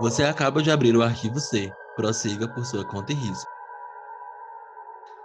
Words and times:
Você 0.00 0.24
acaba 0.24 0.60
de 0.60 0.72
abrir 0.72 0.96
o 0.96 1.02
arquivo 1.02 1.38
C. 1.38 1.72
Prossiga 1.94 2.48
por 2.48 2.66
sua 2.66 2.84
conta 2.84 3.12
e 3.12 3.14
risco. 3.14 3.48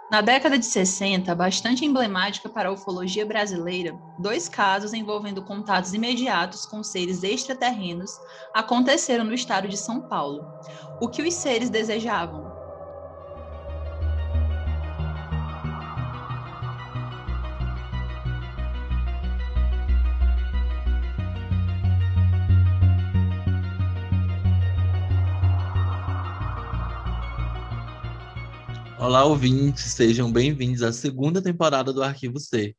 Na 0.08 0.20
década 0.20 0.56
de 0.56 0.64
60, 0.64 1.34
bastante 1.34 1.84
emblemática 1.84 2.48
para 2.48 2.68
a 2.68 2.72
ufologia 2.72 3.26
brasileira, 3.26 3.96
dois 4.18 4.48
casos 4.48 4.92
envolvendo 4.92 5.44
contatos 5.44 5.92
imediatos 5.92 6.66
com 6.66 6.84
seres 6.84 7.22
extraterrenos 7.24 8.10
aconteceram 8.54 9.24
no 9.24 9.34
estado 9.34 9.66
de 9.66 9.76
São 9.76 10.00
Paulo. 10.08 10.44
O 11.00 11.08
que 11.08 11.22
os 11.22 11.34
seres 11.34 11.68
desejavam? 11.68 12.49
Olá, 29.10 29.24
ouvintes, 29.24 29.86
sejam 29.86 30.30
bem-vindos 30.30 30.84
à 30.84 30.92
segunda 30.92 31.42
temporada 31.42 31.92
do 31.92 32.00
Arquivo 32.00 32.38
C, 32.38 32.76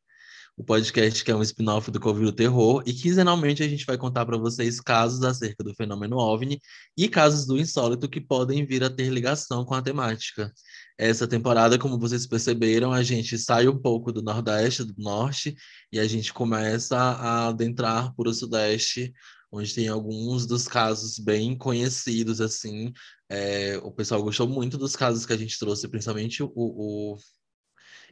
o 0.56 0.64
podcast 0.64 1.26
que 1.26 1.30
é 1.30 1.36
um 1.36 1.42
spin-off 1.42 1.92
do 1.92 2.00
Covil 2.00 2.32
Terror, 2.32 2.82
e 2.86 2.94
quinzenalmente 2.94 3.62
a 3.62 3.68
gente 3.68 3.86
vai 3.86 3.98
contar 3.98 4.26
para 4.26 4.38
vocês 4.38 4.80
casos 4.80 5.22
acerca 5.26 5.62
do 5.62 5.76
fenômeno 5.76 6.16
OVNI 6.16 6.58
e 6.98 7.10
casos 7.10 7.46
do 7.46 7.60
insólito 7.60 8.08
que 8.08 8.22
podem 8.22 8.66
vir 8.66 8.82
a 8.82 8.90
ter 8.90 9.10
ligação 9.10 9.66
com 9.66 9.74
a 9.74 9.82
temática. 9.82 10.50
Essa 10.98 11.28
temporada, 11.28 11.78
como 11.78 12.00
vocês 12.00 12.26
perceberam, 12.26 12.94
a 12.94 13.04
gente 13.04 13.38
sai 13.38 13.68
um 13.68 13.78
pouco 13.78 14.14
do 14.14 14.22
Nordeste, 14.22 14.86
do 14.86 14.96
Norte, 14.98 15.54
e 15.92 16.00
a 16.00 16.08
gente 16.08 16.32
começa 16.32 16.96
a 16.96 17.50
adentrar 17.50 18.16
por 18.16 18.30
o 18.30 18.34
Sudeste, 18.34 19.12
onde 19.52 19.76
tem 19.76 19.90
alguns 19.90 20.46
dos 20.46 20.66
casos 20.66 21.20
bem 21.20 21.58
conhecidos, 21.58 22.40
assim. 22.40 22.94
É, 23.32 23.78
o 23.78 23.92
pessoal 23.92 24.22
gostou 24.22 24.46
muito 24.46 24.78
dos 24.78 24.94
casos 24.94 25.26
que 25.26 25.32
a 25.32 25.38
gente 25.38 25.58
trouxe, 25.58 25.88
principalmente 25.88 26.44
o, 26.44 26.52
o 26.54 27.18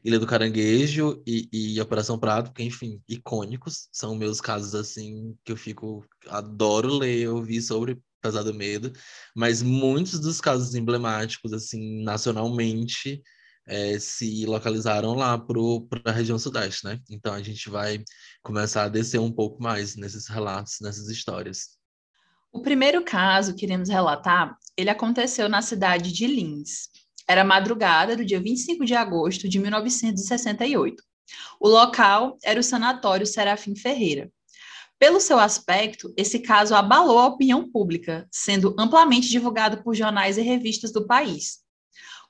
Ilha 0.02 0.18
do 0.18 0.26
Caranguejo 0.26 1.22
e, 1.28 1.50
e 1.52 1.82
Operação 1.82 2.18
Prato, 2.18 2.52
porque, 2.52 2.64
enfim, 2.64 3.02
icônicos. 3.08 3.90
São 3.92 4.16
meus 4.16 4.40
casos, 4.40 4.74
assim, 4.76 5.38
que 5.44 5.52
eu 5.52 5.58
fico... 5.58 6.06
Adoro 6.28 6.94
ler, 6.98 7.28
ouvir 7.28 7.62
sobre 7.62 8.02
Pesado 8.22 8.54
Medo. 8.54 8.94
Mas 9.36 9.62
muitos 9.62 10.20
dos 10.22 10.40
casos 10.40 10.74
emblemáticos, 10.74 11.52
assim, 11.52 12.02
nacionalmente 12.02 13.22
é, 13.68 14.00
se 14.00 14.46
localizaram 14.46 15.16
lá 15.16 15.38
para 15.38 15.60
a 16.06 16.12
região 16.12 16.40
sudeste, 16.40 16.86
né? 16.86 17.00
Então 17.10 17.34
a 17.34 17.44
gente 17.44 17.70
vai 17.70 18.02
começar 18.42 18.86
a 18.86 18.90
descer 18.90 19.20
um 19.20 19.32
pouco 19.32 19.62
mais 19.62 19.98
nesses 19.98 20.28
relatos, 20.28 20.78
nessas 20.82 21.10
histórias. 21.10 21.79
O 22.52 22.62
primeiro 22.62 23.04
caso 23.04 23.56
que 23.56 23.66
iremos 23.66 23.90
relatar, 23.90 24.58
ele 24.76 24.90
aconteceu 24.90 25.48
na 25.48 25.62
cidade 25.62 26.12
de 26.12 26.26
Lins. 26.26 26.90
Era 27.28 27.44
madrugada 27.44 28.16
do 28.16 28.26
dia 28.26 28.40
25 28.40 28.86
de 28.86 28.96
agosto 28.96 29.48
de 29.48 29.60
1968. 29.60 31.04
O 31.60 31.70
local 31.70 32.38
era 32.44 32.60
o 32.60 32.64
Sanatório 32.64 33.28
Serafim 33.28 33.76
Ferreira. 33.76 34.32
Pelo 34.98 35.20
seu 35.20 35.40
aspecto, 35.40 36.12
esse 36.18 36.40
caso 36.40 36.74
abalou 36.76 37.20
a 37.20 37.28
opinião 37.28 37.70
pública, 37.70 38.28
sendo 38.32 38.76
amplamente 38.78 39.30
divulgado 39.30 39.84
por 39.84 39.96
jornais 39.96 40.38
e 40.38 40.42
revistas 40.42 40.92
do 40.92 41.06
país. 41.06 41.60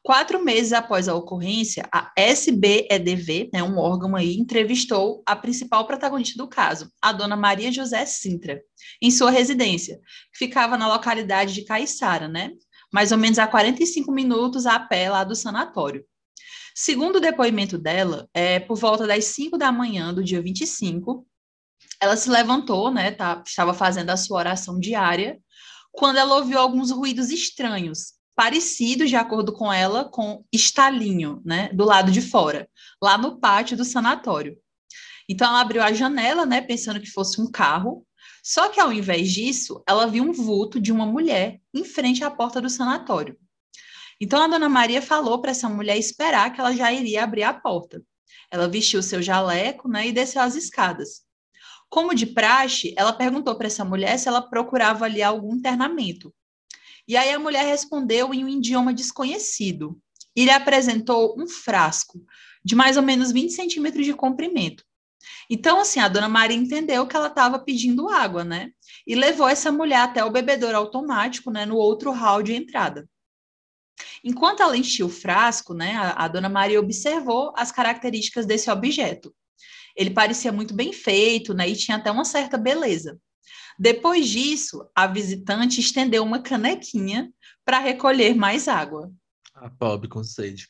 Quatro 0.02 0.44
meses 0.44 0.72
após 0.72 1.10
a 1.10 1.16
ocorrência, 1.16 1.88
a 1.92 2.12
SBEDV, 2.16 3.50
né, 3.54 3.62
um 3.62 3.78
órgão 3.78 4.16
aí, 4.16 4.38
entrevistou 4.38 5.22
a 5.26 5.36
principal 5.36 5.86
protagonista 5.86 6.38
do 6.38 6.48
caso, 6.48 6.90
a 7.02 7.12
dona 7.12 7.36
Maria 7.36 7.72
José 7.72 8.06
Sintra, 8.06 8.62
em 9.02 9.12
sua 9.12 9.30
residência, 9.30 10.00
que 10.32 10.46
ficava 10.46 10.78
na 10.78 10.88
localidade 10.88 11.54
de 11.54 11.66
Caiçara, 11.66 12.30
né, 12.30 12.52
mais 12.92 13.12
ou 13.12 13.18
menos 13.18 13.38
a 13.38 13.46
45 13.46 14.12
minutos 14.12 14.66
a 14.66 14.80
pé 14.80 15.10
lá 15.10 15.24
do 15.24 15.36
sanatório. 15.36 16.04
Segundo 16.74 17.18
o 17.18 17.22
depoimento 17.22 17.78
dela, 17.78 18.28
é, 18.34 18.58
por 18.58 18.78
volta 18.78 19.06
das 19.06 19.26
5 19.26 19.58
da 19.58 19.70
manhã 19.70 20.14
do 20.14 20.24
dia 20.24 20.42
25, 20.42 21.28
ela 22.02 22.16
se 22.16 22.30
levantou, 22.30 22.90
né, 22.90 23.12
tá, 23.12 23.44
estava 23.46 23.74
fazendo 23.74 24.12
a 24.12 24.18
sua 24.18 24.38
oração 24.38 24.80
diária, 24.80 25.38
quando 25.92 26.18
ela 26.18 26.38
ouviu 26.38 26.58
alguns 26.58 26.90
ruídos 26.90 27.30
estranhos, 27.30 28.14
parecidos, 28.40 29.10
de 29.10 29.18
acordo 29.18 29.52
com 29.52 29.72
ela, 29.72 30.06
com 30.06 30.46
estalinho, 30.50 31.42
né, 31.44 31.70
do 31.74 31.84
lado 31.84 32.10
de 32.10 32.22
fora, 32.22 32.70
lá 33.04 33.18
no 33.18 33.38
pátio 33.38 33.76
do 33.76 33.84
sanatório. 33.84 34.58
Então 35.28 35.46
ela 35.46 35.60
abriu 35.60 35.84
a 35.84 35.92
janela, 35.92 36.46
né, 36.46 36.62
pensando 36.62 37.02
que 37.02 37.12
fosse 37.12 37.42
um 37.42 37.52
carro, 37.52 38.08
só 38.42 38.70
que 38.70 38.80
ao 38.80 38.94
invés 38.94 39.30
disso, 39.30 39.84
ela 39.86 40.08
viu 40.08 40.24
um 40.24 40.32
vulto 40.32 40.80
de 40.80 40.90
uma 40.90 41.06
mulher 41.06 41.60
em 41.74 41.84
frente 41.84 42.24
à 42.24 42.32
porta 42.32 42.62
do 42.62 42.70
sanatório. 42.70 43.38
Então 44.22 44.42
a 44.42 44.48
dona 44.48 44.70
Maria 44.70 45.02
falou 45.02 45.42
para 45.42 45.52
essa 45.52 45.68
mulher 45.68 45.98
esperar 45.98 46.54
que 46.54 46.62
ela 46.62 46.74
já 46.74 46.94
iria 46.94 47.26
abrir 47.26 47.44
a 47.44 47.54
porta. 47.54 48.02
Ela 48.50 48.70
vestiu 48.70 49.04
seu 49.04 49.22
jaleco, 49.22 49.90
né, 49.90 50.08
e 50.08 50.14
desceu 50.14 50.42
as 50.42 50.56
escadas. 50.56 51.24
Como 51.90 52.16
de 52.16 52.26
praxe, 52.26 52.94
ela 52.98 53.12
perguntou 53.12 53.54
para 53.58 53.68
essa 53.68 53.84
mulher 53.84 54.18
se 54.18 54.30
ela 54.30 54.42
procurava 54.42 55.04
ali 55.04 55.22
algum 55.22 55.58
internamento. 55.58 56.34
E 57.10 57.18
aí 57.18 57.32
a 57.32 57.40
mulher 57.40 57.66
respondeu 57.66 58.32
em 58.36 58.46
um 58.46 58.48
idioma 58.48 58.94
desconhecido. 58.94 60.00
E 60.36 60.46
lhe 60.46 60.52
apresentou 60.52 61.36
um 61.40 61.48
frasco 61.48 62.24
de 62.64 62.76
mais 62.76 62.98
ou 62.98 63.04
menos 63.04 63.32
20 63.32 63.52
centímetros 63.52 64.06
de 64.06 64.14
comprimento. 64.14 64.86
Então, 65.50 65.80
assim, 65.80 66.00
a 66.00 66.08
dona 66.08 66.30
Maria 66.30 66.56
entendeu 66.56 67.08
que 67.08 67.16
ela 67.16 67.28
estava 67.28 67.58
pedindo 67.58 68.08
água, 68.10 68.44
né? 68.44 68.70
E 69.08 69.16
levou 69.16 69.48
essa 69.48 69.72
mulher 69.72 70.02
até 70.02 70.24
o 70.24 70.30
bebedouro 70.30 70.78
automático, 70.78 71.50
né, 71.50 71.66
no 71.66 71.78
outro 71.78 72.12
hall 72.12 72.44
de 72.44 72.54
entrada. 72.54 73.10
Enquanto 74.24 74.62
ela 74.62 74.78
enchia 74.78 75.04
o 75.06 75.10
frasco, 75.10 75.74
né, 75.74 75.96
a, 75.96 76.26
a 76.26 76.28
dona 76.28 76.48
Maria 76.48 76.80
observou 76.80 77.52
as 77.58 77.72
características 77.72 78.46
desse 78.46 78.70
objeto. 78.70 79.34
Ele 79.96 80.12
parecia 80.12 80.52
muito 80.52 80.76
bem 80.76 80.94
feito, 80.94 81.56
né, 81.56 81.68
e 81.68 81.76
tinha 81.76 81.98
até 81.98 82.12
uma 82.12 82.24
certa 82.24 82.56
beleza. 82.56 83.20
Depois 83.78 84.28
disso, 84.28 84.86
a 84.96 85.08
visitante 85.08 85.80
estendeu 85.80 86.24
uma 86.24 86.42
canequinha 86.42 87.32
para 87.66 87.80
recolher 87.80 88.36
mais 88.36 88.68
água. 88.68 89.12
A 89.56 89.70
pobre 89.70 90.08
com 90.08 90.24
sede. 90.24 90.68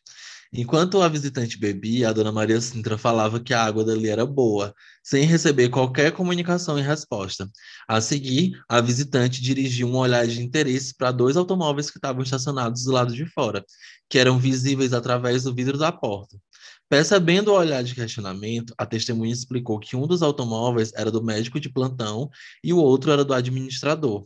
Enquanto 0.52 1.00
a 1.00 1.08
visitante 1.08 1.60
bebia, 1.60 2.10
a 2.10 2.14
dona 2.14 2.32
Maria 2.32 2.60
Sintra 2.60 2.98
falava 2.98 3.40
que 3.40 3.54
a 3.54 3.64
água 3.64 3.86
dali 3.86 4.10
era 4.10 4.26
boa, 4.26 4.74
sem 5.04 5.24
receber 5.24 5.70
qualquer 5.70 6.12
comunicação 6.12 6.80
em 6.80 6.82
resposta. 6.82 7.48
A 7.88 8.02
seguir, 8.02 8.60
a 8.68 8.82
visitante 8.82 9.44
dirigiu 9.44 9.88
um 9.88 9.96
olhar 9.96 10.26
de 10.26 10.42
interesse 10.42 10.96
para 10.96 11.12
dois 11.12 11.38
automóveis 11.38 11.92
que 11.92 12.00
estavam 12.00 12.24
estacionados 12.24 12.84
do 12.84 12.92
lado 12.92 13.14
de 13.14 13.28
fora, 13.28 13.64
que 14.10 14.18
eram 14.18 14.40
visíveis 14.40 14.92
através 14.92 15.44
do 15.44 15.54
vidro 15.54 15.78
da 15.78 15.92
porta. 15.92 16.36
Percebendo 16.90 17.50
o 17.52 17.56
olhar 17.56 17.84
de 17.84 17.94
questionamento, 17.94 18.74
a 18.76 18.84
testemunha 18.84 19.32
explicou 19.32 19.80
que 19.80 19.96
um 19.96 20.08
dos 20.08 20.24
automóveis 20.24 20.92
era 20.96 21.12
do 21.12 21.24
médico 21.24 21.60
de 21.60 21.70
plantão 21.70 22.30
e 22.64 22.74
o 22.74 22.78
outro 22.78 23.12
era 23.12 23.24
do 23.24 23.32
administrador. 23.34 24.26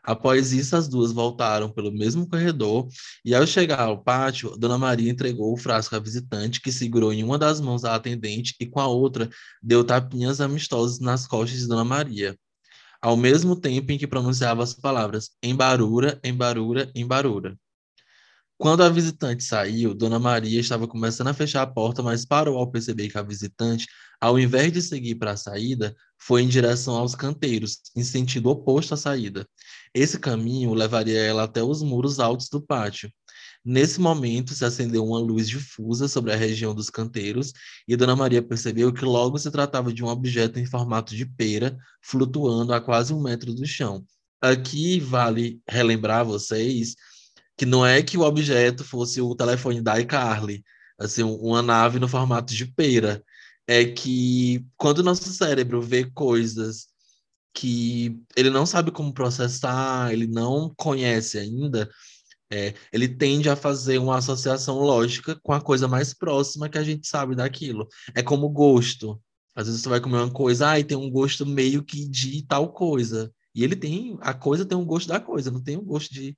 Após 0.00 0.52
isso, 0.52 0.76
as 0.76 0.86
duas 0.86 1.10
voltaram 1.10 1.70
pelo 1.70 1.90
mesmo 1.90 2.28
corredor 2.28 2.86
e, 3.24 3.34
ao 3.34 3.46
chegar 3.46 3.80
ao 3.80 4.00
pátio, 4.00 4.56
Dona 4.56 4.78
Maria 4.78 5.10
entregou 5.10 5.52
o 5.52 5.56
frasco 5.56 5.96
à 5.96 5.98
visitante, 5.98 6.60
que 6.60 6.70
segurou 6.70 7.12
em 7.12 7.24
uma 7.24 7.38
das 7.38 7.60
mãos 7.60 7.84
a 7.84 7.94
atendente 7.96 8.54
e, 8.60 8.66
com 8.66 8.78
a 8.78 8.86
outra, 8.86 9.28
deu 9.62 9.82
tapinhas 9.82 10.40
amistosos 10.40 11.00
nas 11.00 11.26
costas 11.26 11.58
de 11.58 11.66
Dona 11.66 11.84
Maria, 11.84 12.38
ao 13.02 13.16
mesmo 13.16 13.56
tempo 13.56 13.90
em 13.92 13.98
que 13.98 14.06
pronunciava 14.06 14.62
as 14.62 14.74
palavras 14.74 15.30
embarura, 15.42 16.20
embarura, 16.22 16.92
embarura. 16.94 17.58
Quando 18.56 18.82
a 18.82 18.88
visitante 18.88 19.42
saiu, 19.42 19.94
Dona 19.94 20.18
Maria 20.18 20.60
estava 20.60 20.86
começando 20.86 21.26
a 21.28 21.34
fechar 21.34 21.62
a 21.62 21.66
porta, 21.66 22.02
mas 22.02 22.24
parou 22.24 22.56
ao 22.56 22.70
perceber 22.70 23.08
que 23.10 23.18
a 23.18 23.22
visitante, 23.22 23.86
ao 24.20 24.38
invés 24.38 24.72
de 24.72 24.80
seguir 24.80 25.16
para 25.16 25.32
a 25.32 25.36
saída, 25.36 25.94
foi 26.16 26.42
em 26.42 26.48
direção 26.48 26.94
aos 26.94 27.16
canteiros, 27.16 27.80
em 27.96 28.04
sentido 28.04 28.48
oposto 28.50 28.94
à 28.94 28.96
saída. 28.96 29.46
Esse 29.92 30.18
caminho 30.20 30.72
levaria 30.72 31.20
ela 31.20 31.42
até 31.44 31.62
os 31.62 31.82
muros 31.82 32.20
altos 32.20 32.48
do 32.48 32.62
pátio. 32.62 33.10
Nesse 33.64 34.00
momento, 34.00 34.54
se 34.54 34.64
acendeu 34.64 35.04
uma 35.04 35.18
luz 35.18 35.48
difusa 35.48 36.06
sobre 36.06 36.32
a 36.32 36.36
região 36.36 36.74
dos 36.74 36.90
canteiros 36.90 37.52
e 37.88 37.96
Dona 37.96 38.14
Maria 38.14 38.42
percebeu 38.42 38.92
que 38.92 39.04
logo 39.04 39.38
se 39.38 39.50
tratava 39.50 39.92
de 39.92 40.04
um 40.04 40.06
objeto 40.06 40.60
em 40.60 40.66
formato 40.66 41.14
de 41.16 41.26
pera, 41.26 41.76
flutuando 42.02 42.72
a 42.72 42.80
quase 42.80 43.12
um 43.12 43.20
metro 43.22 43.52
do 43.52 43.66
chão. 43.66 44.04
Aqui 44.40 45.00
vale 45.00 45.60
relembrar 45.66 46.24
vocês 46.24 46.94
que 47.56 47.66
não 47.66 47.84
é 47.86 48.02
que 48.02 48.18
o 48.18 48.22
objeto 48.22 48.84
fosse 48.84 49.20
o 49.20 49.34
telefone 49.34 49.80
da 49.80 50.00
iCarly, 50.00 50.64
assim, 50.98 51.22
uma 51.22 51.62
nave 51.62 51.98
no 51.98 52.08
formato 52.08 52.54
de 52.54 52.66
pera. 52.66 53.22
É 53.66 53.84
que 53.84 54.64
quando 54.76 54.98
o 54.98 55.02
nosso 55.02 55.32
cérebro 55.32 55.80
vê 55.80 56.04
coisas 56.10 56.86
que 57.54 58.20
ele 58.36 58.50
não 58.50 58.66
sabe 58.66 58.90
como 58.90 59.14
processar, 59.14 60.12
ele 60.12 60.26
não 60.26 60.74
conhece 60.76 61.38
ainda, 61.38 61.88
é, 62.50 62.74
ele 62.92 63.08
tende 63.08 63.48
a 63.48 63.56
fazer 63.56 63.98
uma 63.98 64.18
associação 64.18 64.78
lógica 64.78 65.38
com 65.42 65.52
a 65.52 65.60
coisa 65.60 65.88
mais 65.88 66.14
próxima 66.14 66.68
que 66.68 66.78
a 66.78 66.84
gente 66.84 67.06
sabe 67.08 67.34
daquilo. 67.34 67.88
É 68.14 68.22
como 68.22 68.48
gosto. 68.48 69.20
Às 69.54 69.66
vezes 69.66 69.82
você 69.82 69.88
vai 69.88 70.00
comer 70.00 70.18
uma 70.18 70.30
coisa, 70.30 70.70
ah, 70.70 70.80
e 70.80 70.84
tem 70.84 70.96
um 70.96 71.10
gosto 71.10 71.46
meio 71.46 71.82
que 71.84 72.08
de 72.08 72.42
tal 72.46 72.72
coisa. 72.72 73.32
E 73.54 73.62
ele 73.62 73.76
tem, 73.76 74.16
a 74.20 74.34
coisa 74.34 74.64
tem 74.64 74.76
um 74.76 74.84
gosto 74.84 75.08
da 75.08 75.20
coisa, 75.20 75.50
não 75.50 75.62
tem 75.62 75.76
um 75.76 75.84
gosto 75.84 76.12
de. 76.12 76.36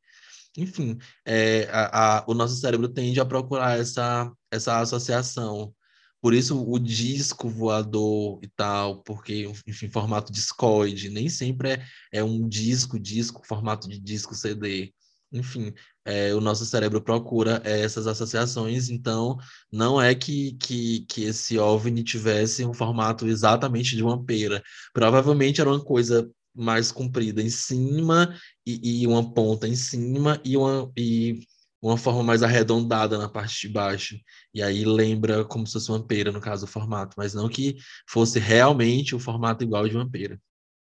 Enfim, 0.56 0.98
é, 1.24 1.68
a, 1.70 2.18
a, 2.18 2.24
o 2.26 2.34
nosso 2.34 2.56
cérebro 2.56 2.88
tende 2.88 3.20
a 3.20 3.24
procurar 3.24 3.78
essa, 3.78 4.30
essa 4.50 4.80
associação. 4.80 5.74
Por 6.20 6.34
isso 6.34 6.60
o 6.60 6.78
disco 6.78 7.48
voador 7.48 8.40
e 8.42 8.48
tal, 8.48 9.02
porque, 9.02 9.48
enfim, 9.66 9.88
formato 9.88 10.32
discoide, 10.32 11.10
nem 11.10 11.28
sempre 11.28 11.72
é, 11.72 11.86
é 12.12 12.24
um 12.24 12.48
disco, 12.48 12.98
disco, 12.98 13.46
formato 13.46 13.88
de 13.88 13.98
disco 13.98 14.34
CD. 14.34 14.92
Enfim, 15.32 15.72
é, 16.04 16.34
o 16.34 16.40
nosso 16.40 16.64
cérebro 16.64 17.02
procura 17.02 17.60
essas 17.64 18.06
associações, 18.06 18.88
então 18.88 19.36
não 19.70 20.00
é 20.00 20.14
que, 20.14 20.54
que, 20.54 21.00
que 21.08 21.24
esse 21.24 21.58
OVNI 21.58 22.02
tivesse 22.02 22.64
um 22.64 22.72
formato 22.72 23.26
exatamente 23.26 23.96
de 23.96 24.02
uma 24.02 24.24
pera. 24.24 24.62
Provavelmente 24.94 25.60
era 25.60 25.70
uma 25.70 25.84
coisa 25.84 26.28
mais 26.54 26.90
comprida 26.90 27.42
em 27.42 27.50
cima 27.50 28.34
e, 28.66 29.02
e 29.02 29.06
uma 29.06 29.32
ponta 29.32 29.68
em 29.68 29.76
cima 29.76 30.40
e 30.44 30.56
uma, 30.56 30.90
e 30.96 31.40
uma 31.80 31.96
forma 31.96 32.22
mais 32.22 32.42
arredondada 32.42 33.16
na 33.16 33.28
parte 33.28 33.66
de 33.66 33.72
baixo. 33.72 34.18
E 34.52 34.62
aí 34.62 34.84
lembra 34.84 35.44
como 35.44 35.66
se 35.66 35.74
fosse 35.74 35.90
uma 35.90 36.04
pera, 36.04 36.32
no 36.32 36.40
caso, 36.40 36.64
o 36.64 36.68
formato, 36.68 37.14
mas 37.16 37.32
não 37.32 37.48
que 37.48 37.76
fosse 38.08 38.38
realmente 38.38 39.14
o 39.14 39.20
formato 39.20 39.62
igual 39.62 39.88
de 39.88 39.96
uma 39.96 40.10
pera. 40.10 40.40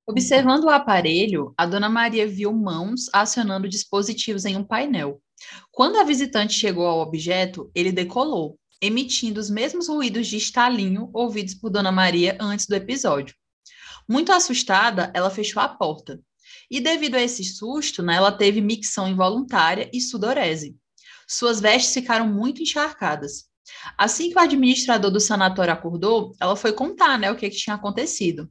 Observando 0.07 0.63
o 0.63 0.69
aparelho, 0.69 1.53
a 1.57 1.65
dona 1.65 1.89
Maria 1.89 2.25
viu 2.25 2.53
mãos 2.53 3.09
acionando 3.13 3.67
dispositivos 3.67 4.45
em 4.45 4.55
um 4.55 4.63
painel. 4.63 5.21
Quando 5.71 5.97
a 5.97 6.03
visitante 6.03 6.53
chegou 6.53 6.85
ao 6.85 6.99
objeto, 6.99 7.69
ele 7.75 7.91
decolou, 7.91 8.57
emitindo 8.81 9.39
os 9.39 9.49
mesmos 9.49 9.89
ruídos 9.89 10.27
de 10.27 10.37
estalinho 10.37 11.09
ouvidos 11.13 11.53
por 11.55 11.69
dona 11.69 11.91
Maria 11.91 12.37
antes 12.39 12.65
do 12.65 12.75
episódio. 12.75 13.35
Muito 14.07 14.31
assustada, 14.31 15.11
ela 15.13 15.29
fechou 15.29 15.61
a 15.61 15.67
porta. 15.67 16.21
E 16.69 16.81
devido 16.81 17.15
a 17.15 17.21
esse 17.21 17.43
susto, 17.43 18.03
né, 18.03 18.15
ela 18.15 18.31
teve 18.31 18.61
micção 18.61 19.07
involuntária 19.07 19.89
e 19.93 20.01
sudorese. 20.01 20.75
Suas 21.27 21.59
vestes 21.59 21.93
ficaram 21.93 22.27
muito 22.27 22.61
encharcadas. 22.61 23.45
Assim 23.97 24.29
que 24.29 24.37
o 24.37 24.39
administrador 24.39 25.11
do 25.11 25.19
sanatório 25.19 25.73
acordou, 25.73 26.33
ela 26.39 26.55
foi 26.55 26.73
contar 26.73 27.17
né, 27.17 27.31
o 27.31 27.35
que, 27.35 27.49
que 27.49 27.57
tinha 27.57 27.75
acontecido. 27.75 28.49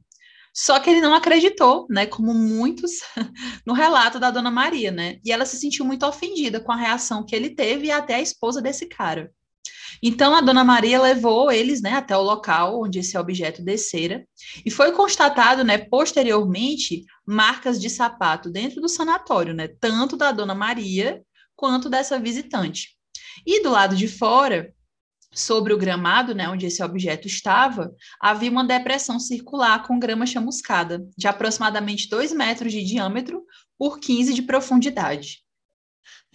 Só 0.53 0.79
que 0.79 0.89
ele 0.89 1.01
não 1.01 1.13
acreditou, 1.13 1.85
né, 1.87 2.07
como 2.07 2.33
muitos 2.33 2.91
no 3.65 3.73
relato 3.73 4.19
da 4.19 4.31
dona 4.31 4.49
Maria, 4.49 4.91
né? 4.91 5.19
E 5.23 5.31
ela 5.31 5.45
se 5.45 5.57
sentiu 5.57 5.85
muito 5.85 6.03
ofendida 6.03 6.59
com 6.59 6.71
a 6.71 6.75
reação 6.75 7.23
que 7.23 7.35
ele 7.35 7.51
teve 7.51 7.87
e 7.87 7.91
até 7.91 8.15
a 8.15 8.21
esposa 8.21 8.59
desse 8.59 8.87
cara. 8.87 9.31
Então 10.01 10.35
a 10.35 10.41
dona 10.41 10.63
Maria 10.63 11.01
levou 11.01 11.51
eles, 11.51 11.81
né, 11.81 11.93
até 11.93 12.15
o 12.15 12.21
local 12.21 12.81
onde 12.81 12.99
esse 12.99 13.17
objeto 13.17 13.63
descera 13.63 14.25
e 14.65 14.71
foi 14.71 14.91
constatado, 14.91 15.63
né, 15.63 15.77
posteriormente 15.77 17.03
marcas 17.25 17.79
de 17.79 17.89
sapato 17.89 18.49
dentro 18.49 18.81
do 18.81 18.89
sanatório, 18.89 19.53
né, 19.53 19.67
tanto 19.67 20.15
da 20.15 20.31
dona 20.31 20.55
Maria 20.55 21.21
quanto 21.55 21.89
dessa 21.89 22.19
visitante. 22.19 22.95
E 23.45 23.61
do 23.63 23.71
lado 23.71 23.95
de 23.95 24.07
fora 24.07 24.73
sobre 25.33 25.73
o 25.73 25.77
gramado, 25.77 26.33
né, 26.33 26.49
onde 26.49 26.65
esse 26.65 26.81
objeto 26.81 27.27
estava, 27.27 27.93
havia 28.19 28.49
uma 28.49 28.63
depressão 28.63 29.19
circular 29.19 29.85
com 29.85 29.99
grama 29.99 30.25
chamuscada, 30.25 31.05
de 31.17 31.27
aproximadamente 31.27 32.09
2 32.09 32.31
metros 32.33 32.71
de 32.71 32.83
diâmetro 32.83 33.43
por 33.77 33.99
15 33.99 34.33
de 34.33 34.41
profundidade. 34.41 35.43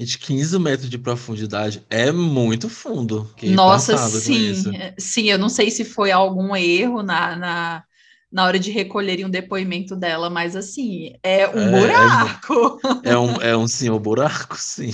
Gente, 0.02 0.18
15 0.18 0.58
metros 0.58 0.90
de 0.90 0.98
profundidade 0.98 1.84
é 1.88 2.10
muito 2.10 2.68
fundo. 2.68 3.30
Nossa, 3.44 3.96
sim. 3.96 4.76
É, 4.76 4.94
sim, 4.98 5.30
eu 5.30 5.38
não 5.38 5.48
sei 5.48 5.70
se 5.70 5.84
foi 5.84 6.10
algum 6.10 6.56
erro 6.56 7.04
na, 7.04 7.36
na, 7.36 7.84
na 8.30 8.44
hora 8.44 8.58
de 8.58 8.72
recolherem 8.72 9.24
um 9.24 9.30
depoimento 9.30 9.94
dela, 9.94 10.28
mas 10.28 10.56
assim, 10.56 11.12
é 11.22 11.48
um 11.48 11.76
é, 11.76 11.80
buraco. 11.80 12.80
É, 13.04 13.10
é, 13.14 13.18
um, 13.18 13.40
é 13.40 13.56
um 13.56 13.68
senhor 13.68 13.98
buraco, 14.00 14.56
sim. 14.58 14.92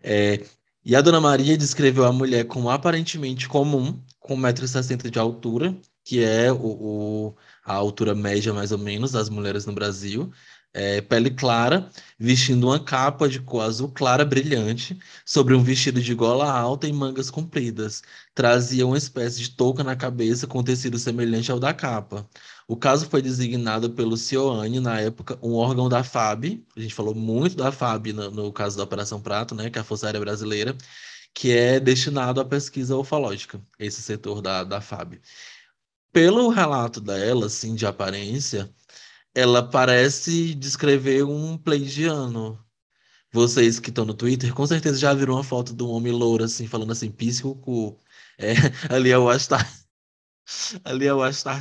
É, 0.00 0.44
e 0.84 0.94
a 0.94 1.00
Dona 1.00 1.20
Maria 1.20 1.58
descreveu 1.58 2.04
a 2.04 2.12
mulher 2.12 2.44
como 2.44 2.70
aparentemente 2.70 3.48
comum, 3.48 4.00
com 4.20 4.36
1,60m 4.36 5.10
de 5.10 5.18
altura, 5.18 5.74
que 6.04 6.22
é 6.22 6.52
o, 6.52 6.56
o, 6.56 7.36
a 7.64 7.74
altura 7.74 8.14
média, 8.14 8.52
mais 8.52 8.70
ou 8.70 8.78
menos, 8.78 9.10
das 9.10 9.28
mulheres 9.28 9.66
no 9.66 9.72
Brasil. 9.72 10.30
É, 10.76 11.00
pele 11.00 11.30
clara, 11.30 11.88
vestindo 12.18 12.66
uma 12.66 12.82
capa 12.82 13.28
de 13.28 13.38
cor 13.40 13.60
azul 13.62 13.88
clara 13.92 14.24
brilhante, 14.24 14.98
sobre 15.24 15.54
um 15.54 15.62
vestido 15.62 16.00
de 16.02 16.14
gola 16.14 16.50
alta 16.50 16.88
e 16.88 16.92
mangas 16.92 17.30
compridas. 17.30 18.02
Trazia 18.34 18.84
uma 18.84 18.98
espécie 18.98 19.38
de 19.40 19.50
touca 19.50 19.84
na 19.84 19.94
cabeça 19.94 20.48
com 20.48 20.64
tecido 20.64 20.98
semelhante 20.98 21.52
ao 21.52 21.60
da 21.60 21.72
capa. 21.72 22.28
O 22.66 22.76
caso 22.76 23.08
foi 23.08 23.22
designado 23.22 23.90
pelo 23.90 24.16
CIOANE, 24.16 24.80
na 24.80 25.00
época, 25.00 25.38
um 25.42 25.54
órgão 25.54 25.88
da 25.88 26.02
FAB, 26.02 26.64
a 26.76 26.80
gente 26.80 26.94
falou 26.94 27.14
muito 27.14 27.56
da 27.56 27.70
FAB 27.70 28.08
no, 28.12 28.30
no 28.30 28.52
caso 28.52 28.76
da 28.76 28.84
Operação 28.84 29.20
Prato, 29.20 29.54
né, 29.54 29.70
que 29.70 29.78
é 29.78 29.80
a 29.82 29.84
Força 29.84 30.06
Aérea 30.06 30.20
Brasileira, 30.20 30.76
que 31.34 31.50
é 31.52 31.78
destinado 31.80 32.40
à 32.40 32.44
pesquisa 32.44 32.96
ufológica, 32.96 33.60
esse 33.78 34.00
setor 34.02 34.40
da, 34.40 34.64
da 34.64 34.80
FAB. 34.80 35.20
Pelo 36.12 36.48
relato 36.48 37.00
dela, 37.00 37.46
assim, 37.46 37.74
de 37.74 37.86
aparência, 37.86 38.72
ela 39.34 39.62
parece 39.68 40.54
descrever 40.54 41.24
um 41.24 41.56
pleidiano. 41.58 42.64
Vocês 43.32 43.80
que 43.80 43.90
estão 43.90 44.04
no 44.04 44.14
Twitter, 44.14 44.54
com 44.54 44.66
certeza 44.66 44.98
já 44.98 45.14
viram 45.14 45.34
uma 45.34 45.44
foto 45.44 45.74
de 45.74 45.82
um 45.82 45.90
homem 45.90 46.12
louro, 46.12 46.44
assim, 46.44 46.66
falando 46.68 46.92
assim, 46.92 47.10
pisse 47.10 47.46
o 47.46 47.54
cu. 47.54 47.98
É, 48.38 48.54
ali 48.94 49.10
é 49.10 49.18
o 49.18 49.28
Astar 49.28 49.68
Ali 50.84 51.06
é 51.06 51.14
o 51.14 51.22
Astar 51.22 51.60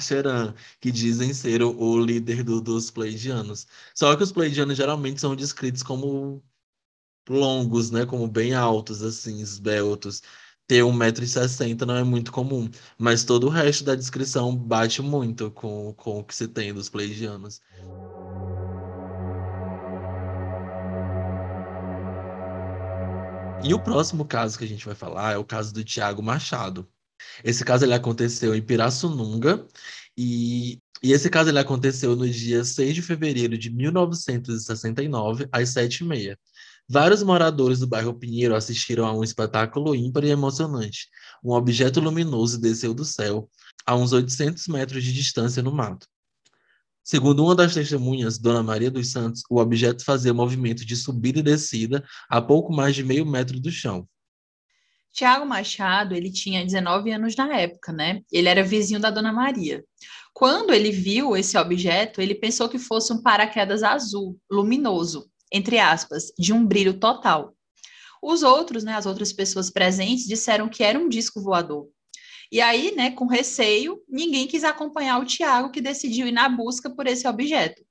que 0.80 0.92
dizem 0.92 1.34
ser 1.34 1.62
o, 1.62 1.76
o 1.78 2.00
líder 2.00 2.44
do, 2.44 2.62
dos 2.62 2.92
Pleidianos. 2.92 3.68
Só 3.96 4.16
que 4.16 4.24
os 4.24 4.32
Pleidianos 4.32 4.78
geralmente 4.78 5.22
são 5.22 5.36
descritos 5.36 5.84
como 5.84 6.44
longos, 7.30 7.92
né? 7.92 8.06
Como 8.06 8.28
bem 8.28 8.54
altos, 8.54 9.02
assim, 9.04 9.40
esbeltos. 9.42 10.22
Ter 10.68 10.82
1,60m 10.82 11.86
não 11.86 11.96
é 11.98 12.04
muito 12.04 12.32
comum, 12.32 12.70
mas 12.98 13.24
todo 13.24 13.48
o 13.48 13.50
resto 13.50 13.84
da 13.84 13.96
descrição 13.96 14.56
bate 14.56 15.02
muito 15.02 15.52
com, 15.52 15.94
com 15.94 16.20
o 16.20 16.24
que 16.24 16.34
se 16.36 16.48
tem 16.48 16.74
dos 16.74 16.90
Pleidianos. 16.90 17.62
E 23.64 23.74
o 23.74 23.80
próximo 23.80 24.26
caso 24.26 24.58
que 24.58 24.66
a 24.66 24.68
gente 24.68 24.86
vai 24.86 24.96
falar 24.96 25.34
é 25.34 25.38
o 25.38 25.46
caso 25.46 25.74
do 25.74 25.84
Tiago 25.84 26.22
Machado. 26.22 26.88
Esse 27.44 27.64
caso 27.64 27.86
ele 27.86 27.94
aconteceu 27.94 28.54
em 28.54 28.62
Pirassununga 28.62 29.66
e, 30.18 30.82
e 31.02 31.14
esse 31.14 31.30
caso 31.30 31.50
ele 31.50 31.60
aconteceu 31.60 32.16
no 32.16 32.30
dia 32.30 32.64
6 32.64 32.96
de 32.96 33.02
fevereiro 33.02 33.58
de 33.58 33.70
1969, 33.70 35.48
às 35.52 35.70
7h30. 35.70 36.38
Vários 36.90 37.24
moradores 37.24 37.80
do 37.80 37.88
bairro 37.88 38.14
Pinheiro 38.14 38.56
assistiram 38.56 39.06
a 39.06 39.14
um 39.14 39.24
espetáculo 39.24 39.96
ímpar 39.96 40.26
e 40.26 40.30
emocionante. 40.30 41.08
Um 41.44 41.52
objeto 41.52 42.00
luminoso 42.02 42.60
desceu 42.60 42.94
do 42.94 43.06
céu, 43.06 43.50
a 43.86 43.96
uns 43.96 44.12
800 44.12 44.68
metros 44.68 45.04
de 45.04 45.14
distância 45.14 45.64
no 45.64 45.72
mato. 45.72 46.08
Segundo 47.04 47.44
uma 47.44 47.56
das 47.56 47.74
testemunhas, 47.74 48.38
Dona 48.38 48.64
Maria 48.64 48.90
dos 48.90 49.12
Santos, 49.12 49.44
o 49.50 49.60
objeto 49.60 50.06
fazia 50.06 50.34
movimento 50.34 50.86
de 50.86 50.96
subida 50.96 51.40
e 51.40 51.44
descida 51.44 52.04
a 52.30 52.42
pouco 52.42 52.72
mais 52.72 52.96
de 52.96 53.04
meio 53.04 53.26
metro 53.26 53.60
do 53.60 53.72
chão. 53.72 54.08
Tiago 55.12 55.46
Machado, 55.46 56.16
ele 56.16 56.32
tinha 56.32 56.64
19 56.64 57.12
anos 57.12 57.36
na 57.36 57.56
época, 57.56 57.92
né? 57.92 58.22
Ele 58.32 58.50
era 58.50 58.64
vizinho 58.64 59.00
da 59.00 59.12
Dona 59.12 59.32
Maria. 59.32 59.84
Quando 60.34 60.74
ele 60.74 60.92
viu 60.92 61.38
esse 61.38 61.58
objeto, 61.58 62.20
ele 62.20 62.34
pensou 62.34 62.68
que 62.68 62.80
fosse 62.80 63.14
um 63.14 63.22
paraquedas 63.22 63.84
azul, 63.84 64.40
luminoso, 64.50 65.30
entre 65.54 65.78
aspas, 65.78 66.34
de 66.38 66.52
um 66.52 66.66
brilho 66.66 67.00
total. 67.00 67.56
Os 68.22 68.42
outros, 68.42 68.84
né, 68.84 68.96
as 68.96 69.06
outras 69.06 69.32
pessoas 69.32 69.70
presentes, 69.70 70.26
disseram 70.26 70.68
que 70.68 70.84
era 70.84 70.98
um 70.98 71.08
disco 71.08 71.42
voador. 71.42 71.88
E 72.52 72.60
aí, 72.60 72.94
né, 72.96 73.12
com 73.12 73.26
receio, 73.26 74.02
ninguém 74.10 74.48
quis 74.48 74.64
acompanhar 74.64 75.20
o 75.20 75.26
Tiago, 75.26 75.72
que 75.72 75.82
decidiu 75.82 76.28
ir 76.28 76.32
na 76.32 76.50
busca 76.50 76.90
por 76.90 77.08
esse 77.08 77.28
objeto. 77.28 77.84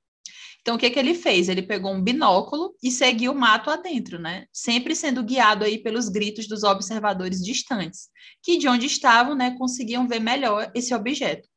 Então, 0.61 0.77
o 0.77 0.79
que, 0.79 0.89
que 0.91 0.99
ele 0.99 1.15
fez? 1.15 1.49
Ele 1.49 1.63
pegou 1.63 1.93
um 1.93 2.03
binóculo 2.03 2.73
e 2.81 2.91
seguiu 2.91 3.33
o 3.33 3.35
mato 3.35 3.69
adentro, 3.69 4.21
né? 4.21 4.47
Sempre 4.53 4.95
sendo 4.95 5.23
guiado 5.25 5.65
aí 5.65 5.83
pelos 5.83 6.09
gritos 6.09 6.47
dos 6.47 6.63
observadores 6.63 7.45
distantes, 7.45 8.09
que 8.43 8.57
de 8.57 8.69
onde 8.69 8.87
estavam, 8.87 9.35
né, 9.35 9.57
conseguiam 9.59 10.07
ver 10.07 10.21
melhor 10.21 10.71
esse 10.75 10.95
objeto. 10.95 11.49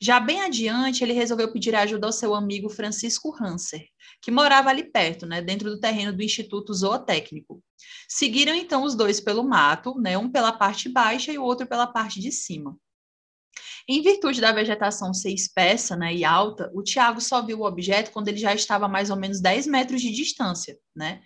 Já 0.00 0.20
bem 0.20 0.42
adiante, 0.42 1.02
ele 1.02 1.12
resolveu 1.12 1.50
pedir 1.52 1.74
ajuda 1.74 2.06
ao 2.06 2.12
seu 2.12 2.34
amigo 2.34 2.68
Francisco 2.68 3.34
Hanser, 3.40 3.86
que 4.20 4.30
morava 4.30 4.68
ali 4.68 4.84
perto, 4.84 5.24
né, 5.26 5.40
dentro 5.40 5.70
do 5.70 5.80
terreno 5.80 6.12
do 6.12 6.22
Instituto 6.22 6.74
Zootécnico. 6.74 7.62
Seguiram 8.08 8.54
então 8.54 8.82
os 8.82 8.94
dois 8.94 9.20
pelo 9.20 9.42
mato, 9.42 9.98
né, 9.98 10.18
um 10.18 10.30
pela 10.30 10.52
parte 10.52 10.88
baixa 10.88 11.32
e 11.32 11.38
o 11.38 11.44
outro 11.44 11.66
pela 11.66 11.86
parte 11.86 12.20
de 12.20 12.30
cima. 12.30 12.76
Em 13.88 14.02
virtude 14.02 14.40
da 14.40 14.52
vegetação 14.52 15.14
ser 15.14 15.32
espessa 15.32 15.96
né, 15.96 16.12
e 16.14 16.24
alta, 16.24 16.70
o 16.74 16.82
Tiago 16.82 17.20
só 17.20 17.40
viu 17.40 17.60
o 17.60 17.66
objeto 17.66 18.10
quando 18.10 18.28
ele 18.28 18.38
já 18.38 18.52
estava 18.52 18.86
a 18.86 18.88
mais 18.88 19.10
ou 19.10 19.16
menos 19.16 19.40
10 19.40 19.66
metros 19.66 20.02
de 20.02 20.10
distância, 20.10 20.76
né? 20.94 21.22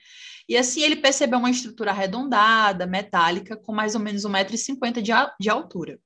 E 0.49 0.57
assim 0.57 0.83
ele 0.83 0.97
percebeu 0.97 1.39
uma 1.39 1.51
estrutura 1.51 1.91
arredondada, 1.91 2.87
metálica, 2.87 3.57
com 3.57 3.73
mais 3.73 3.95
ou 3.95 4.01
menos 4.01 4.25
1,50m 4.25 5.01
de, 5.01 5.13
de 5.41 5.49
altura. 5.49 5.99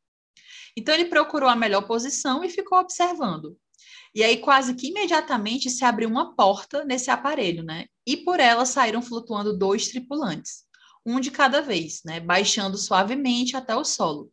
Então 0.77 0.95
ele 0.95 1.07
procurou 1.07 1.49
a 1.49 1.57
melhor 1.57 1.87
posição 1.87 2.43
e 2.43 2.49
ficou 2.49 2.79
observando. 2.79 3.57
E 4.15 4.23
aí, 4.23 4.37
quase 4.37 4.75
que 4.75 4.89
imediatamente, 4.89 5.69
se 5.69 5.85
abriu 5.85 6.09
uma 6.09 6.37
porta 6.37 6.85
nesse 6.85 7.11
aparelho, 7.11 7.65
né? 7.65 7.87
E 8.07 8.17
por 8.17 8.39
ela 8.39 8.65
saíram 8.65 9.03
flutuando 9.03 9.59
dois 9.59 9.89
tripulantes, 9.89 10.63
um 11.05 11.19
de 11.19 11.33
cada 11.33 11.61
vez, 11.61 12.01
né? 12.05 12.21
Baixando 12.21 12.79
suavemente 12.79 13.57
até 13.57 13.75
o 13.75 13.85
solo. 13.85 14.31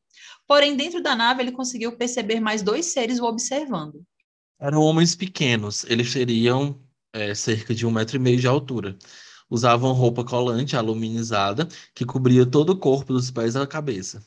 Porém, 0.48 0.76
dentro 0.76 1.02
da 1.02 1.16
nave, 1.16 1.42
ele 1.42 1.52
conseguiu 1.52 1.98
perceber 1.98 2.40
mais 2.40 2.62
dois 2.62 2.88
seres 2.88 3.20
o 3.20 3.26
observando. 3.26 4.04
Eram 4.60 4.82
homens 4.82 5.16
pequenos, 5.16 5.84
eles 5.86 6.14
teriam 6.14 6.80
é, 7.12 7.34
cerca 7.34 7.74
de 7.74 7.86
um 7.86 7.92
metro 7.92 8.18
e 8.18 8.20
meio 8.20 8.40
de 8.40 8.48
altura. 8.48 8.96
Usavam 9.50 9.92
roupa 9.94 10.24
colante 10.24 10.78
aluminizada 10.78 11.68
que 11.96 12.06
cobria 12.06 12.46
todo 12.46 12.72
o 12.72 12.78
corpo 12.78 13.14
dos 13.14 13.32
pés 13.32 13.56
à 13.56 13.66
cabeça. 13.66 14.24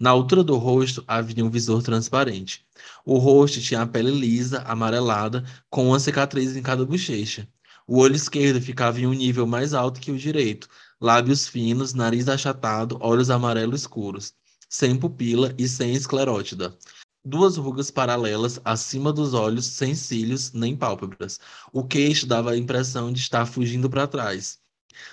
Na 0.00 0.08
altura 0.08 0.42
do 0.42 0.56
rosto 0.56 1.04
havia 1.06 1.44
um 1.44 1.50
visor 1.50 1.82
transparente. 1.82 2.64
O 3.04 3.18
rosto 3.18 3.60
tinha 3.60 3.82
a 3.82 3.86
pele 3.86 4.10
lisa, 4.10 4.62
amarelada, 4.62 5.44
com 5.68 5.88
uma 5.88 6.00
cicatriz 6.00 6.56
em 6.56 6.62
cada 6.62 6.86
bochecha. 6.86 7.46
O 7.86 7.98
olho 7.98 8.16
esquerdo 8.16 8.62
ficava 8.62 8.98
em 8.98 9.06
um 9.06 9.12
nível 9.12 9.46
mais 9.46 9.74
alto 9.74 10.00
que 10.00 10.10
o 10.10 10.16
direito, 10.16 10.68
lábios 10.98 11.46
finos, 11.46 11.92
nariz 11.92 12.28
achatado, 12.30 12.96
olhos 12.98 13.28
amarelos 13.28 13.82
escuros, 13.82 14.32
sem 14.70 14.96
pupila 14.98 15.54
e 15.58 15.68
sem 15.68 15.92
esclerótida. 15.92 16.74
Duas 17.22 17.58
rugas 17.58 17.90
paralelas 17.90 18.58
acima 18.64 19.12
dos 19.12 19.34
olhos, 19.34 19.66
sem 19.66 19.94
cílios 19.94 20.52
nem 20.52 20.74
pálpebras. 20.74 21.38
O 21.74 21.84
queixo 21.84 22.26
dava 22.26 22.52
a 22.52 22.56
impressão 22.56 23.12
de 23.12 23.20
estar 23.20 23.44
fugindo 23.44 23.90
para 23.90 24.06
trás. 24.06 24.58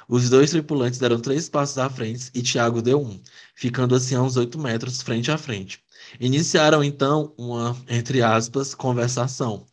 Os 0.07 0.29
dois 0.29 0.51
tripulantes 0.51 0.99
deram 0.99 1.19
três 1.19 1.49
passos 1.49 1.77
à 1.77 1.89
frente 1.89 2.29
e 2.33 2.41
Tiago 2.41 2.81
deu 2.81 3.01
um, 3.01 3.21
ficando 3.55 3.95
assim 3.95 4.15
a 4.15 4.21
uns 4.21 4.37
oito 4.37 4.59
metros 4.59 5.01
frente 5.01 5.31
a 5.31 5.37
frente. 5.37 5.81
Iniciaram 6.19 6.83
então 6.83 7.33
uma, 7.37 7.75
entre 7.87 8.21
aspas, 8.21 8.73
conversação. 8.73 9.65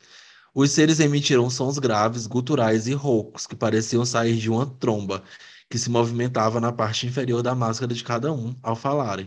Os 0.55 0.71
seres 0.71 1.01
emitiram 1.01 1.51
sons 1.51 1.79
graves, 1.79 2.27
guturais 2.27 2.87
e 2.87 2.93
roucos 2.93 3.47
que 3.47 3.57
pareciam 3.57 4.05
sair 4.05 4.37
de 4.37 4.49
uma 4.49 4.67
tromba 4.67 5.23
que 5.69 5.79
se 5.79 5.91
movimentava 5.91 6.61
na 6.61 6.73
parte 6.73 7.07
inferior 7.07 7.43
da 7.43 7.55
máscara 7.55 7.93
de 7.93 8.05
cada 8.05 8.33
um 8.33 8.55
ao 8.63 8.77
falarem. 8.77 9.27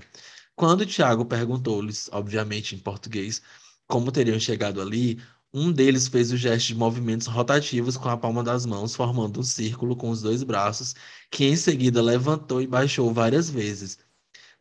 Quando 0.56 0.86
Tiago 0.86 1.26
perguntou-lhes, 1.26 2.10
obviamente 2.12 2.76
em 2.76 2.80
português, 2.80 3.42
como 3.88 4.12
teriam 4.12 4.40
chegado 4.40 4.82
ali, 4.82 5.22
um 5.54 5.72
deles 5.72 6.08
fez 6.08 6.32
o 6.32 6.38
gesto 6.38 6.68
de 6.68 6.76
movimentos 6.76 7.28
rotativos 7.28 7.98
com 7.98 8.10
a 8.10 8.18
palma 8.18 8.44
das 8.44 8.66
mãos, 8.66 8.96
formando 8.96 9.40
um 9.40 9.44
círculo 9.44 9.96
com 9.96 10.10
os 10.10 10.22
dois 10.22 10.44
braços, 10.44 10.96
que 11.32 11.46
em 11.46 11.56
seguida 11.56 12.02
levantou 12.02 12.62
e 12.62 12.68
baixou 12.68 13.14
várias 13.14 13.50
vezes. 13.50 13.98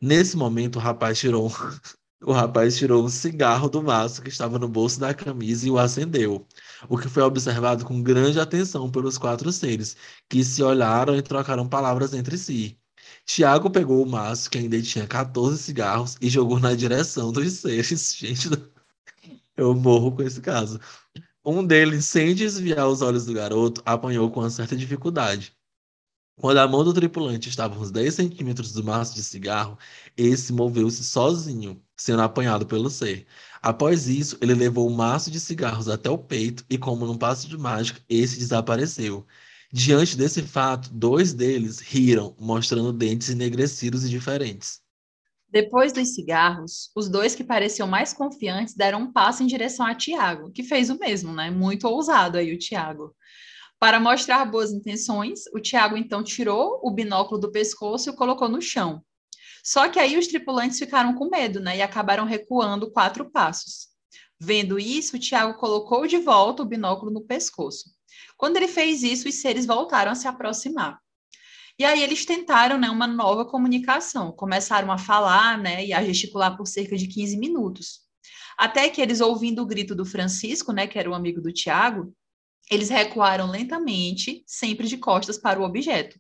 Nesse 0.01 0.37
momento, 0.37 0.77
o 0.77 0.79
rapaz 0.81 1.19
tirou 1.19 1.51
o 2.25 2.33
rapaz 2.33 2.77
tirou 2.77 3.05
um 3.05 3.09
cigarro 3.09 3.69
do 3.69 3.83
maço 3.83 4.23
que 4.23 4.29
estava 4.31 4.59
no 4.59 4.69
bolso 4.69 4.99
da 5.01 5.15
camisa 5.15 5.67
e 5.69 5.71
o 5.71 5.79
acendeu, 5.79 6.47
o 6.89 6.99
que 6.99 7.09
foi 7.09 7.23
observado 7.23 7.85
com 7.85 8.03
grande 8.03 8.41
atenção 8.41 8.91
pelos 8.91 9.19
quatro 9.19 9.53
seres, 9.53 9.97
que 10.29 10.43
se 10.45 10.63
olharam 10.63 11.17
e 11.17 11.23
trocaram 11.23 11.69
palavras 11.69 12.15
entre 12.15 12.39
si. 12.39 12.79
Tiago 13.25 13.71
pegou 13.71 14.03
o 14.03 14.09
maço, 14.09 14.51
que 14.51 14.59
ainda 14.59 14.81
tinha 14.83 15.07
14 15.07 15.63
cigarros, 15.63 16.17
e 16.21 16.29
jogou 16.31 16.59
na 16.59 16.75
direção 16.75 17.33
dos 17.33 17.53
seres. 17.55 18.15
Gente, 18.17 18.49
eu 19.57 19.75
morro 19.75 20.13
com 20.13 20.23
esse 20.23 20.41
caso. 20.41 20.81
Um 21.45 21.67
deles, 21.67 22.07
sem 22.07 22.35
desviar 22.35 22.89
os 22.89 23.03
olhos 23.03 23.27
do 23.27 23.35
garoto, 23.35 23.83
apanhou 23.87 24.31
com 24.31 24.41
uma 24.41 24.51
certa 24.51 24.77
dificuldade. 24.77 25.57
Quando 26.39 26.59
a 26.59 26.69
mão 26.69 26.85
do 26.85 26.93
tripulante 26.95 27.49
estava 27.49 27.79
uns 27.79 27.91
10 27.91 28.15
centímetros 28.15 28.73
do 28.73 28.85
maço 28.85 29.15
de 29.15 29.23
cigarro, 29.25 29.79
esse 30.17 30.53
moveu-se 30.53 31.05
sozinho, 31.05 31.83
sendo 31.97 32.23
apanhado 32.23 32.67
pelo 32.67 32.91
ser. 32.91 33.27
Após 33.63 34.07
isso, 34.09 34.37
ele 34.41 34.55
levou 34.55 34.87
o 34.89 34.95
maço 34.95 35.31
de 35.31 35.41
cigarros 35.41 35.89
até 35.89 36.11
o 36.11 36.19
peito 36.19 36.65
e, 36.71 36.79
como 36.79 37.07
num 37.07 37.17
passo 37.19 37.49
de 37.49 37.57
mágica, 37.59 38.03
esse 38.09 38.39
desapareceu. 38.39 39.27
Diante 39.73 40.17
desse 40.17 40.43
fato, 40.43 40.91
dois 40.93 41.33
deles 41.35 41.81
riram, 41.81 42.35
mostrando 42.39 42.93
dentes 42.93 43.31
enegrecidos 43.31 44.05
e 44.05 44.09
diferentes. 44.11 44.86
Depois 45.49 45.93
dos 45.93 46.15
cigarros, 46.15 46.91
os 46.95 47.09
dois 47.09 47.35
que 47.35 47.45
pareciam 47.45 47.87
mais 47.87 48.13
confiantes 48.13 48.75
deram 48.75 49.03
um 49.03 49.13
passo 49.13 49.43
em 49.43 49.47
direção 49.47 49.87
a 49.87 49.95
Tiago, 49.95 50.51
que 50.51 50.63
fez 50.63 50.91
o 50.91 50.99
mesmo, 50.99 51.33
né? 51.33 51.51
Muito 51.51 51.87
ousado 51.87 52.37
aí 52.37 52.53
o 52.53 52.59
Tiago. 52.59 53.15
Para 53.79 54.01
mostrar 54.01 54.45
boas 54.47 54.73
intenções, 54.73 55.41
o 55.55 55.61
Tiago 55.61 55.97
então 55.97 56.23
tirou 56.25 56.81
o 56.83 56.91
binóculo 56.91 57.41
do 57.41 57.53
pescoço 57.53 58.09
e 58.09 58.13
o 58.13 58.17
colocou 58.17 58.49
no 58.49 58.61
chão. 58.61 59.03
Só 59.63 59.89
que 59.89 59.99
aí 59.99 60.17
os 60.17 60.27
tripulantes 60.27 60.79
ficaram 60.79 61.15
com 61.15 61.29
medo, 61.29 61.61
né? 61.61 61.77
E 61.77 61.83
acabaram 61.83 62.25
recuando 62.25 62.91
quatro 62.91 63.31
passos. 63.31 63.89
Vendo 64.41 64.79
isso, 64.79 65.17
o 65.17 65.19
Tiago 65.21 65.59
colocou 65.59 66.07
de 66.07 66.19
volta 66.19 66.63
o 66.63 66.67
binóculo 66.67 67.11
no 67.11 67.25
pescoço. 67.25 67.91
Quando 68.37 68.57
ele 68.57 68.69
fez 68.69 69.03
isso, 69.03 69.29
os 69.29 69.37
seres 69.37 69.67
voltaram 69.67 70.13
a 70.13 70.15
se 70.15 70.29
aproximar. 70.29 70.99
E 71.79 71.85
aí 71.85 72.03
eles 72.03 72.25
tentaram 72.25 72.79
né, 72.79 72.89
uma 72.89 73.07
nova 73.07 73.45
comunicação, 73.45 74.33
começaram 74.33 74.91
a 74.91 74.97
falar 74.97 75.59
né, 75.59 75.85
e 75.85 75.93
a 75.93 76.03
gesticular 76.03 76.57
por 76.57 76.67
cerca 76.67 76.97
de 76.97 77.07
15 77.07 77.37
minutos. 77.37 78.01
Até 78.57 78.89
que 78.89 79.03
eles, 79.03 79.21
ouvindo 79.21 79.63
o 79.63 79.67
grito 79.67 79.95
do 79.95 80.07
Francisco, 80.07 80.73
né, 80.73 80.87
que 80.87 80.99
era 80.99 81.11
o 81.11 81.15
amigo 81.15 81.43
do 81.43 81.53
Tiago, 81.53 82.15
eles 82.71 82.89
recuaram 82.89 83.51
lentamente, 83.51 84.43
sempre 84.47 84.89
de 84.89 84.97
costas 84.97 85.37
para 85.39 85.61
o 85.61 85.65
objeto. 85.65 86.19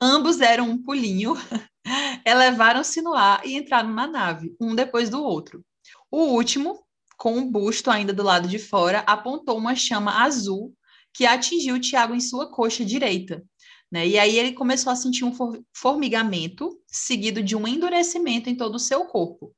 Ambos 0.00 0.36
deram 0.36 0.70
um 0.70 0.80
pulinho, 0.80 1.34
elevaram-se 2.24 3.02
no 3.02 3.14
ar 3.14 3.44
e 3.44 3.56
entraram 3.56 3.92
na 3.92 4.06
nave, 4.06 4.54
um 4.60 4.74
depois 4.76 5.10
do 5.10 5.22
outro. 5.22 5.64
O 6.10 6.22
último, 6.26 6.84
com 7.16 7.38
o 7.38 7.50
busto 7.50 7.90
ainda 7.90 8.12
do 8.12 8.22
lado 8.22 8.46
de 8.46 8.60
fora, 8.60 9.00
apontou 9.00 9.58
uma 9.58 9.74
chama 9.74 10.22
azul 10.22 10.72
que 11.12 11.26
atingiu 11.26 11.80
Tiago 11.80 12.14
em 12.14 12.20
sua 12.20 12.50
coxa 12.50 12.84
direita, 12.84 13.44
né? 13.94 14.08
E 14.08 14.18
aí 14.18 14.36
ele 14.36 14.50
começou 14.50 14.92
a 14.92 14.96
sentir 14.96 15.24
um 15.24 15.32
formigamento, 15.72 16.76
seguido 16.84 17.40
de 17.40 17.54
um 17.54 17.64
endurecimento 17.64 18.50
em 18.50 18.56
todo 18.56 18.74
o 18.74 18.80
seu 18.80 19.04
corpo. 19.04 19.54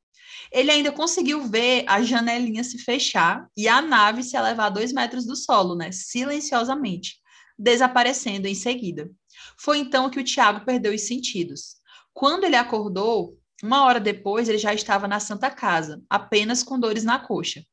Ele 0.52 0.71
ainda 0.71 0.93
conseguiu 0.93 1.49
ver 1.49 1.85
a 1.88 2.02
janelinha 2.02 2.62
se 2.62 2.76
fechar 2.76 3.49
e 3.57 3.66
a 3.66 3.81
nave 3.81 4.23
se 4.23 4.37
elevar 4.37 4.66
a 4.66 4.71
dois 4.71 4.93
metros 4.93 5.25
do 5.25 5.35
solo, 5.35 5.75
né? 5.75 5.90
silenciosamente, 5.90 7.14
desaparecendo 7.59 8.47
em 8.47 8.55
seguida. 8.55 9.11
Foi 9.59 9.78
então 9.78 10.11
que 10.11 10.21
o 10.21 10.25
Tiago 10.25 10.66
perdeu 10.66 10.93
os 10.93 11.07
sentidos. 11.07 11.76
Quando 12.12 12.45
ele 12.45 12.57
acordou, 12.57 13.38
uma 13.62 13.85
hora 13.85 13.99
depois, 13.99 14.50
ele 14.50 14.59
já 14.59 14.75
estava 14.75 15.09
na 15.09 15.19
Santa 15.19 15.50
Casa, 15.50 16.02
apenas 16.11 16.62
com 16.62 16.78
dores 16.78 17.05
na 17.05 17.19
coxa. 17.19 17.64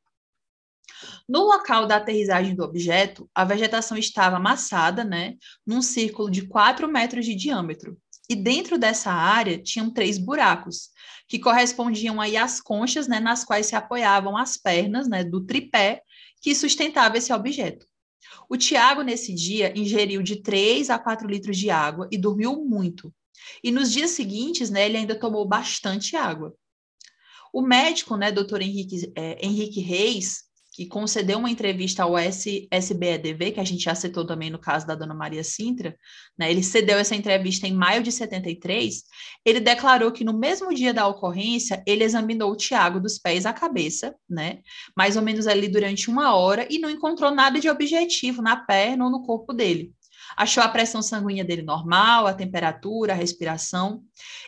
No 1.28 1.44
local 1.44 1.86
da 1.86 1.96
aterrissagem 1.96 2.54
do 2.54 2.62
objeto, 2.62 3.28
a 3.34 3.44
vegetação 3.44 3.96
estava 3.96 4.36
amassada, 4.36 5.04
né, 5.04 5.36
num 5.66 5.82
círculo 5.82 6.30
de 6.30 6.46
4 6.46 6.86
metros 6.88 7.24
de 7.24 7.34
diâmetro. 7.34 7.98
E 8.28 8.34
dentro 8.34 8.78
dessa 8.78 9.10
área 9.10 9.62
tinham 9.62 9.90
três 9.90 10.18
buracos, 10.18 10.90
que 11.28 11.38
correspondiam 11.38 12.20
aí 12.20 12.36
às 12.36 12.60
conchas, 12.60 13.06
né, 13.06 13.20
nas 13.20 13.44
quais 13.44 13.66
se 13.66 13.76
apoiavam 13.76 14.36
as 14.36 14.56
pernas, 14.56 15.08
né, 15.08 15.24
do 15.24 15.44
tripé 15.44 16.02
que 16.40 16.54
sustentava 16.54 17.16
esse 17.18 17.32
objeto. 17.32 17.86
O 18.48 18.56
Tiago, 18.56 19.02
nesse 19.02 19.34
dia, 19.34 19.72
ingeriu 19.78 20.22
de 20.22 20.42
3 20.42 20.90
a 20.90 20.98
4 20.98 21.26
litros 21.26 21.56
de 21.56 21.70
água 21.70 22.08
e 22.10 22.18
dormiu 22.18 22.64
muito. 22.64 23.12
E 23.62 23.70
nos 23.70 23.90
dias 23.92 24.10
seguintes, 24.12 24.70
né, 24.70 24.86
ele 24.86 24.96
ainda 24.96 25.18
tomou 25.18 25.46
bastante 25.46 26.16
água. 26.16 26.54
O 27.52 27.62
médico, 27.62 28.16
né, 28.16 28.32
doutor 28.32 28.62
Henrique, 28.62 29.12
é, 29.14 29.44
Henrique 29.44 29.80
Reis, 29.80 30.44
que 30.74 30.86
concedeu 30.86 31.38
uma 31.38 31.48
entrevista 31.48 32.02
ao 32.02 32.14
SBEDV, 32.18 33.52
que 33.52 33.60
a 33.60 33.64
gente 33.64 33.84
já 33.84 33.94
citou 33.94 34.26
também 34.26 34.50
no 34.50 34.58
caso 34.58 34.84
da 34.84 34.96
dona 34.96 35.14
Maria 35.14 35.44
Sintra, 35.44 35.96
né, 36.36 36.50
ele 36.50 36.64
cedeu 36.64 36.98
essa 36.98 37.14
entrevista 37.14 37.68
em 37.68 37.72
maio 37.72 38.02
de 38.02 38.10
73, 38.10 39.04
ele 39.44 39.60
declarou 39.60 40.10
que 40.10 40.24
no 40.24 40.36
mesmo 40.36 40.74
dia 40.74 40.92
da 40.92 41.06
ocorrência, 41.06 41.80
ele 41.86 42.02
examinou 42.02 42.50
o 42.50 42.56
Tiago 42.56 42.98
dos 42.98 43.18
pés 43.18 43.46
à 43.46 43.52
cabeça, 43.52 44.16
né, 44.28 44.62
mais 44.96 45.16
ou 45.16 45.22
menos 45.22 45.46
ali 45.46 45.68
durante 45.68 46.10
uma 46.10 46.34
hora, 46.34 46.66
e 46.68 46.80
não 46.80 46.90
encontrou 46.90 47.30
nada 47.30 47.60
de 47.60 47.70
objetivo 47.70 48.42
na 48.42 48.56
perna 48.56 49.04
ou 49.04 49.10
no 49.12 49.22
corpo 49.22 49.52
dele 49.52 49.93
achou 50.36 50.62
a 50.62 50.68
pressão 50.68 51.02
sanguínea 51.02 51.44
dele 51.44 51.62
normal, 51.62 52.26
a 52.26 52.34
temperatura, 52.34 53.12
a 53.12 53.16
respiração. 53.16 54.02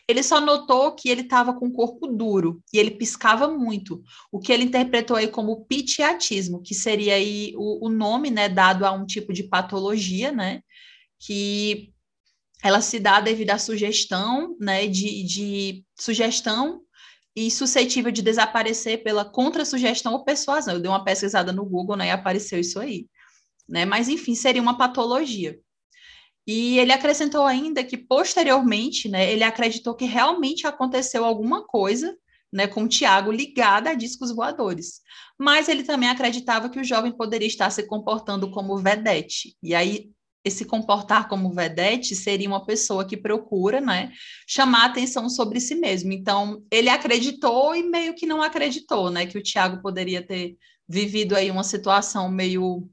Ele 0.09 0.23
só 0.23 0.41
notou 0.41 0.95
que 0.95 1.09
ele 1.09 1.23
estava 1.23 1.53
com 1.55 1.67
o 1.67 1.73
corpo 1.73 2.07
duro 2.07 2.63
e 2.73 2.79
ele 2.79 2.93
piscava 2.93 3.49
muito, 3.49 4.03
o 4.31 4.39
que 4.39 4.53
ele 4.53 4.65
interpretou 4.65 5.17
aí 5.17 5.29
como 5.29 5.65
pitiatismo, 5.65 6.63
que 6.63 6.75
seria 6.75 7.15
aí 7.15 7.53
o, 7.57 7.87
o 7.87 7.89
nome, 7.89 8.31
né, 8.31 8.49
dado 8.49 8.85
a 8.85 8.93
um 8.93 9.05
tipo 9.05 9.33
de 9.33 9.45
patologia, 9.45 10.33
né, 10.33 10.61
que 11.19 11.93
ela 12.63 12.81
se 12.81 12.99
dá 12.99 13.21
devido 13.21 13.51
à 13.51 13.59
sugestão, 13.59 14.57
né, 14.61 14.87
de, 14.87 15.23
de 15.25 15.85
sugestão 15.99 16.83
e 17.35 17.51
suscetível 17.51 18.11
de 18.11 18.23
desaparecer 18.23 19.03
pela 19.03 19.25
contra-sugestão 19.25 20.15
ou 20.15 20.25
persuasão. 20.25 20.75
Eu 20.75 20.81
dei 20.81 20.91
uma 20.91 21.05
pesquisada 21.05 21.53
no 21.53 21.67
Google, 21.67 21.97
né, 21.97 22.07
e 22.07 22.11
apareceu 22.11 22.59
isso 22.59 22.81
aí. 22.81 23.07
Né? 23.69 23.85
Mas, 23.85 24.09
enfim, 24.09 24.35
seria 24.35 24.63
uma 24.63 24.79
patologia. 24.79 25.59
E 26.47 26.79
ele 26.79 26.93
acrescentou 26.93 27.45
ainda 27.45 27.83
que, 27.83 27.97
posteriormente, 27.97 29.09
né, 29.09 29.31
ele 29.33 29.43
acreditou 29.43 29.95
que 29.95 30.05
realmente 30.05 30.67
aconteceu 30.67 31.25
alguma 31.25 31.67
coisa 31.67 32.17
né, 32.53 32.67
com 32.67 32.87
Tiago 32.87 33.33
ligado 33.33 33.89
a 33.89 33.95
discos 33.95 34.35
voadores. 34.35 35.01
Mas 35.39 35.69
ele 35.69 35.83
também 35.83 36.09
acreditava 36.09 36.71
que 36.71 36.79
o 36.79 36.85
jovem 36.85 37.13
poderia 37.13 37.49
estar 37.49 37.69
se 37.71 37.83
comportando 37.83 38.51
como 38.51 38.79
vedete. 38.79 39.57
E 39.63 39.75
aí 39.75 40.11
esse 40.47 40.65
comportar 40.65 41.29
como 41.29 41.53
vedete 41.53 42.15
seria 42.15 42.49
uma 42.49 42.65
pessoa 42.65 43.05
que 43.05 43.17
procura, 43.17 43.81
né, 43.81 44.13
chamar 44.47 44.87
atenção 44.87 45.29
sobre 45.29 45.59
si 45.59 45.75
mesmo. 45.75 46.13
Então, 46.13 46.63
ele 46.71 46.89
acreditou 46.89 47.75
e 47.75 47.83
meio 47.83 48.15
que 48.15 48.27
não 48.27 48.41
acreditou, 48.41 49.11
né, 49.11 49.27
que 49.27 49.37
o 49.37 49.43
Tiago 49.43 49.83
poderia 49.83 50.25
ter 50.25 50.57
vivido 50.89 51.35
aí 51.35 51.51
uma 51.51 51.65
situação 51.65 52.31
meio 52.31 52.89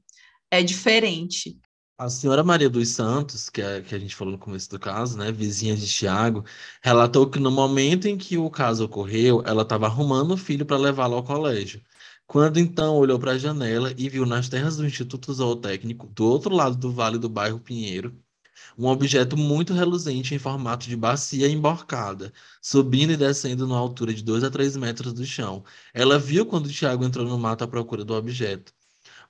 é, 0.50 0.64
diferente. 0.64 1.56
A 1.98 2.08
senhora 2.08 2.42
Maria 2.44 2.68
dos 2.70 2.88
Santos, 2.90 3.48
que, 3.48 3.60
é, 3.62 3.80
que 3.82 3.94
a 3.94 3.98
gente 3.98 4.14
falou 4.16 4.32
no 4.32 4.38
começo 4.38 4.68
do 4.70 4.78
caso, 4.80 5.16
né, 5.18 5.30
vizinha 5.32 5.76
de 5.76 5.86
Tiago, 5.88 6.44
relatou 6.82 7.28
que 7.30 7.38
no 7.40 7.50
momento 7.50 8.06
em 8.08 8.16
que 8.18 8.36
o 8.38 8.48
caso 8.50 8.84
ocorreu, 8.84 9.42
ela 9.46 9.62
estava 9.62 9.86
arrumando 9.86 10.32
o 10.32 10.36
filho 10.36 10.64
para 10.66 10.76
levá-lo 10.76 11.14
ao 11.16 11.22
colégio. 11.24 11.82
Quando 12.26 12.58
então 12.58 12.96
olhou 12.96 13.18
para 13.18 13.32
a 13.32 13.38
janela 13.38 13.92
e 13.96 14.08
viu 14.08 14.24
nas 14.26 14.48
terras 14.48 14.76
do 14.76 14.86
Instituto 14.86 15.32
Zootécnico, 15.32 16.06
do 16.08 16.24
outro 16.26 16.54
lado 16.54 16.76
do 16.76 16.92
vale 16.92 17.18
do 17.18 17.28
bairro 17.28 17.58
Pinheiro, 17.60 18.16
um 18.78 18.86
objeto 18.88 19.36
muito 19.36 19.72
reluzente 19.74 20.34
em 20.34 20.38
formato 20.38 20.88
de 20.88 20.96
bacia 20.96 21.48
emborcada, 21.48 22.32
subindo 22.62 23.12
e 23.12 23.16
descendo 23.16 23.66
numa 23.66 23.78
altura 23.80 24.14
de 24.14 24.22
2 24.24 24.44
a 24.44 24.50
3 24.50 24.76
metros 24.76 25.12
do 25.12 25.26
chão. 25.26 25.64
Ela 25.94 26.18
viu 26.18 26.46
quando 26.46 26.70
Tiago 26.72 27.04
entrou 27.04 27.26
no 27.26 27.38
mato 27.38 27.64
à 27.64 27.68
procura 27.68 28.04
do 28.04 28.14
objeto. 28.14 28.72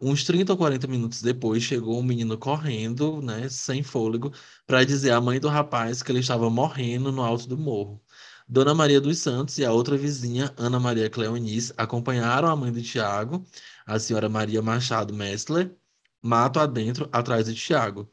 Uns 0.00 0.24
30 0.24 0.52
ou 0.52 0.58
40 0.58 0.86
minutos 0.86 1.22
depois, 1.22 1.62
chegou 1.62 1.98
um 1.98 2.02
menino 2.02 2.36
correndo, 2.38 3.20
né, 3.22 3.48
sem 3.48 3.82
fôlego, 3.82 4.32
para 4.66 4.84
dizer 4.84 5.10
à 5.12 5.20
mãe 5.20 5.40
do 5.40 5.48
rapaz 5.48 6.02
que 6.02 6.10
ele 6.12 6.20
estava 6.20 6.48
morrendo 6.50 7.10
no 7.12 7.22
alto 7.22 7.46
do 7.48 7.56
morro. 7.56 8.02
Dona 8.48 8.74
Maria 8.74 9.00
dos 9.00 9.18
Santos 9.18 9.56
e 9.58 9.64
a 9.64 9.72
outra 9.72 9.96
vizinha, 9.96 10.52
Ana 10.56 10.78
Maria 10.78 11.08
Cleonice, 11.08 11.72
acompanharam 11.76 12.48
a 12.48 12.56
mãe 12.56 12.70
de 12.72 12.82
Tiago, 12.82 13.44
a 13.86 13.98
senhora 13.98 14.28
Maria 14.28 14.60
Machado 14.62 15.14
Messler, 15.14 15.74
mato 16.22 16.58
adentro, 16.60 17.08
atrás 17.12 17.46
de 17.46 17.54
Tiago. 17.54 18.10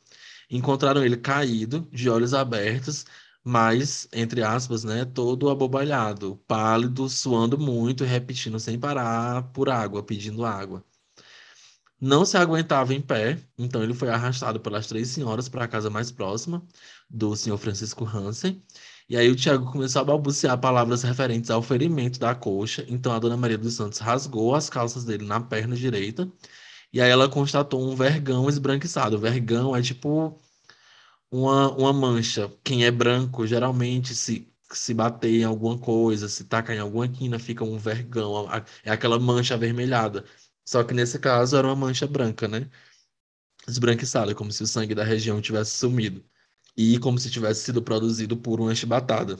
Encontraram 0.50 1.04
ele 1.04 1.18
caído, 1.18 1.88
de 1.92 2.10
olhos 2.10 2.34
abertos, 2.34 3.06
mas, 3.44 4.08
entre 4.14 4.44
aspas, 4.44 4.84
né, 4.84 5.06
todo 5.06 5.50
abobalhado, 5.50 6.38
pálido, 6.48 7.10
suando 7.10 7.58
muito 7.58 8.04
repetindo 8.04 8.60
sem 8.60 8.80
parar 8.80 9.44
por 9.52 9.70
água, 9.70 10.04
pedindo 10.04 10.46
água. 10.46 10.84
Não 12.02 12.26
se 12.26 12.36
aguentava 12.36 12.94
em 12.94 13.02
pé, 13.02 13.38
então 13.58 13.84
ele 13.84 13.94
foi 13.94 14.10
arrastado 14.10 14.60
pelas 14.60 14.88
três 14.88 15.10
senhoras 15.10 15.48
para 15.48 15.64
a 15.66 15.68
casa 15.68 15.90
mais 15.90 16.12
próxima 16.12 16.66
do 17.10 17.36
senhor 17.36 17.58
Francisco 17.58 18.04
Hansen 18.06 18.64
e 19.12 19.18
aí 19.18 19.30
o 19.30 19.36
Tiago 19.36 19.70
começou 19.70 20.02
a 20.02 20.06
balbuciar 20.06 20.58
palavras 20.58 21.04
referentes 21.04 21.50
ao 21.50 21.62
ferimento 21.62 22.18
da 22.18 22.34
coxa. 22.34 22.86
Então 22.88 23.12
a 23.12 23.20
dona 23.20 23.36
Maria 23.36 23.58
dos 23.58 23.74
Santos 23.74 24.00
rasgou 24.00 24.56
as 24.56 24.70
calças 24.70 25.04
dele 25.04 25.26
na 25.26 25.38
perna 25.42 25.76
direita. 25.76 26.32
E 26.94 27.02
aí 27.02 27.10
ela 27.10 27.30
constatou 27.30 27.82
um 27.84 27.96
vergão 27.96 28.50
esbranquiçado. 28.50 29.18
O 29.18 29.20
vergão 29.20 29.76
é 29.76 29.82
tipo 29.82 30.40
uma, 31.32 31.72
uma 31.76 31.94
mancha. 31.94 32.52
Quem 32.64 32.86
é 32.86 32.92
branco, 32.92 33.48
geralmente, 33.48 34.16
se, 34.16 34.54
se 34.72 34.94
bater 34.94 35.42
em 35.42 35.44
alguma 35.44 35.78
coisa, 35.78 36.30
se 36.30 36.46
tacar 36.46 36.76
em 36.76 36.80
alguma 36.80 37.08
quina, 37.08 37.40
fica 37.40 37.64
um 37.64 37.78
vergão. 37.78 38.48
É 38.84 38.92
aquela 38.92 39.20
mancha 39.20 39.56
avermelhada. 39.56 40.26
Só 40.72 40.86
que 40.86 40.94
nesse 40.94 41.20
caso 41.20 41.58
era 41.58 41.68
uma 41.68 41.76
mancha 41.76 42.08
branca, 42.08 42.48
né? 42.48 42.70
Esbranquiçada, 43.68 44.36
como 44.36 44.52
se 44.52 44.64
o 44.64 44.68
sangue 44.68 44.96
da 44.96 45.04
região 45.04 45.42
tivesse 45.42 45.72
sumido 45.78 46.24
e 46.78 47.00
como 47.00 47.20
se 47.20 47.30
tivesse 47.32 47.64
sido 47.66 47.82
produzido 47.82 48.38
por 48.38 48.62
uma 48.62 48.74
chibatada. 48.76 49.38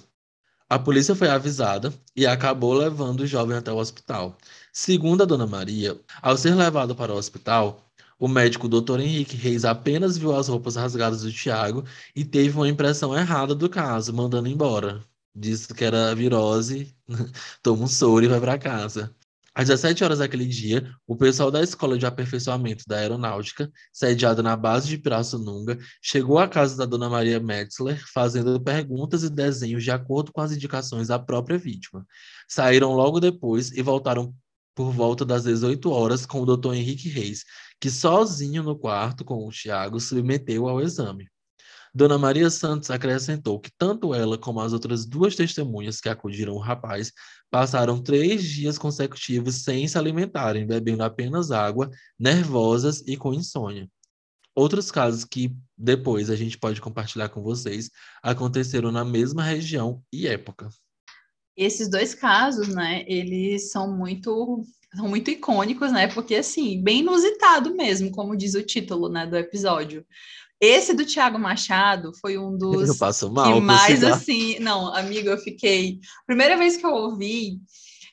A 0.70 0.80
polícia 0.80 1.16
foi 1.16 1.30
avisada 1.30 1.94
e 2.16 2.28
acabou 2.28 2.74
levando 2.74 3.22
o 3.22 3.28
jovem 3.28 3.58
até 3.58 3.72
o 3.72 3.78
hospital. 3.78 4.38
Segundo 4.74 5.24
a 5.24 5.26
dona 5.26 5.48
Maria, 5.48 6.00
ao 6.22 6.38
ser 6.38 6.56
levado 6.56 6.96
para 6.96 7.14
o 7.14 7.18
hospital, 7.18 7.92
o 8.20 8.28
médico 8.28 8.68
Dr. 8.70 9.00
Henrique 9.02 9.38
Reis 9.38 9.66
apenas 9.66 10.18
viu 10.18 10.36
as 10.36 10.50
roupas 10.50 10.76
rasgadas 10.76 11.24
do 11.24 11.32
Tiago 11.32 11.86
e 12.16 12.26
teve 12.26 12.58
uma 12.58 12.70
impressão 12.70 13.18
errada 13.18 13.56
do 13.56 13.70
caso, 13.70 14.14
mandando 14.14 14.50
embora. 14.50 15.02
Disse 15.36 15.74
que 15.74 15.86
era 15.86 16.14
virose, 16.16 16.96
toma 17.64 17.84
um 17.86 17.88
soro 17.88 18.26
e 18.26 18.28
vai 18.28 18.40
para 18.42 18.60
casa. 18.60 19.16
Às 19.54 19.68
17 19.68 20.04
horas 20.06 20.20
daquele 20.20 20.46
dia, 20.46 20.90
o 21.06 21.14
pessoal 21.14 21.52
da 21.52 21.62
Escola 21.62 21.98
de 21.98 22.06
Aperfeiçoamento 22.06 22.86
da 22.88 22.98
Aeronáutica, 22.98 23.70
sediada 23.92 24.42
na 24.42 24.56
base 24.56 24.88
de 24.88 24.98
Pirassununga, 24.98 25.78
chegou 26.02 26.40
à 26.40 26.48
casa 26.48 26.78
da 26.78 26.86
dona 26.86 27.10
Maria 27.10 27.38
Metzler, 27.38 28.02
fazendo 28.14 28.62
perguntas 28.62 29.24
e 29.24 29.30
desenhos 29.30 29.84
de 29.84 29.92
acordo 29.92 30.32
com 30.32 30.40
as 30.40 30.54
indicações 30.54 31.10
da 31.10 31.20
própria 31.20 31.58
vítima. 31.58 32.06
Saíram 32.48 32.94
logo 32.94 33.20
depois 33.20 33.72
e 33.72 33.82
voltaram 33.82 34.34
por 34.74 34.94
volta 34.94 35.26
das 35.26 35.44
18 35.44 35.90
horas 35.92 36.26
com 36.26 36.40
o 36.42 36.46
doutor 36.46 36.74
Henrique 36.74 37.10
Reis, 37.10 37.44
que 37.78 37.90
sozinho 37.90 38.64
no 38.64 38.78
quarto 38.78 39.26
com 39.26 39.46
o 39.46 39.52
Tiago 39.52 40.00
submeteu 40.00 40.70
ao 40.70 40.80
exame. 40.80 41.28
Dona 41.94 42.18
Maria 42.18 42.50
Santos 42.50 42.90
acrescentou 42.90 43.60
que 43.60 43.70
tanto 43.78 44.14
ela 44.16 44.38
como 44.38 44.62
as 44.62 44.72
outras 44.72 45.06
duas 45.06 45.36
testemunhas 45.36 46.00
que 46.00 46.08
acudiram 46.08 46.54
o 46.54 46.60
rapaz 46.60 47.12
passaram 47.50 48.02
três 48.02 48.44
dias 48.44 48.78
consecutivos 48.78 49.64
sem 49.64 49.86
se 49.88 49.98
alimentarem, 49.98 50.66
bebendo 50.66 51.04
apenas 51.04 51.52
água, 51.52 51.90
nervosas 52.18 53.04
e 53.06 53.18
com 53.18 53.34
insônia. 53.34 53.90
Outros 54.56 54.90
casos 54.90 55.26
que 55.26 55.54
depois 55.78 56.30
a 56.30 56.36
gente 56.36 56.58
pode 56.58 56.80
compartilhar 56.80 57.30
com 57.30 57.42
vocês 57.42 57.90
aconteceram 58.24 58.92
na 58.92 59.04
mesma 59.04 59.44
região 59.44 60.02
e 60.14 60.28
época. 60.28 60.70
Esses 61.58 61.90
dois 61.90 62.16
casos, 62.16 62.70
né, 62.70 63.04
eles 63.08 63.72
são 63.72 63.96
muito 63.96 64.64
são 64.94 65.08
muito 65.08 65.32
icônicos, 65.32 65.90
né? 65.92 66.08
Porque 66.08 66.36
assim, 66.36 66.82
bem 66.82 67.00
inusitado 67.00 67.74
mesmo, 67.76 68.12
como 68.12 68.36
diz 68.36 68.56
o 68.56 68.64
título, 68.64 69.08
né, 69.08 69.26
do 69.26 69.38
episódio. 69.38 70.06
Esse 70.62 70.94
do 70.94 71.04
Tiago 71.04 71.40
Machado 71.40 72.12
foi 72.22 72.38
um 72.38 72.56
dos 72.58 72.90
eu 72.90 72.98
passo 72.98 73.32
mal, 73.32 73.56
que 73.56 73.60
mais 73.62 74.04
assim, 74.04 74.60
não, 74.60 74.94
amigo, 74.94 75.28
eu 75.28 75.38
fiquei, 75.38 76.00
primeira 76.28 76.56
vez 76.56 76.78
que 76.78 76.86
eu 76.86 76.94
ouvi, 76.94 77.60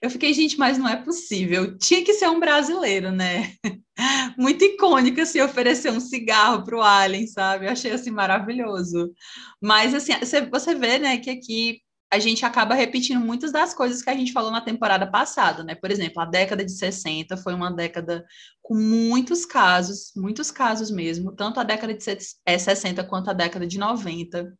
eu 0.01 0.09
fiquei, 0.09 0.33
gente, 0.33 0.57
mas 0.59 0.79
não 0.79 0.89
é 0.89 0.97
possível. 0.97 1.77
Tinha 1.77 2.05
que 2.05 2.15
ser 2.15 2.29
um 2.29 2.39
brasileiro, 2.39 3.11
né? 3.11 3.53
Muito 4.39 4.65
icônico, 4.65 5.21
assim, 5.21 5.41
oferecer 5.41 5.91
um 5.91 5.99
cigarro 5.99 6.63
para 6.63 6.77
o 6.77 6.83
Alien, 6.83 7.27
sabe? 7.27 7.67
Eu 7.67 7.73
achei, 7.73 7.91
assim, 7.91 8.13
maravilhoso. 8.13 9.13
Mas, 9.61 9.93
assim, 9.93 10.13
você 10.51 10.75
vê, 10.77 11.01
né, 11.01 11.19
que 11.19 11.29
aqui 11.29 11.81
a 12.11 12.19
gente 12.19 12.45
acaba 12.45 12.75
repetindo 12.75 13.21
muitas 13.21 13.53
das 13.53 13.75
coisas 13.75 14.03
que 14.03 14.09
a 14.09 14.15
gente 14.15 14.33
falou 14.33 14.51
na 14.51 14.63
temporada 14.63 15.07
passada, 15.07 15.63
né? 15.63 15.75
Por 15.75 15.91
exemplo, 15.91 16.23
a 16.23 16.25
década 16.25 16.65
de 16.65 16.73
60 16.73 17.37
foi 17.37 17.53
uma 17.53 17.71
década 17.71 18.25
com 18.63 18.75
muitos 18.75 19.45
casos, 19.45 20.13
muitos 20.17 20.51
casos 20.51 20.91
mesmo, 20.91 21.33
tanto 21.33 21.61
a 21.61 21.65
década 21.65 21.93
de 21.93 22.03
60 22.03 23.01
é, 23.01 23.05
quanto 23.05 23.29
a 23.29 23.35
década 23.35 23.67
de 23.67 23.79
90. 23.79 24.51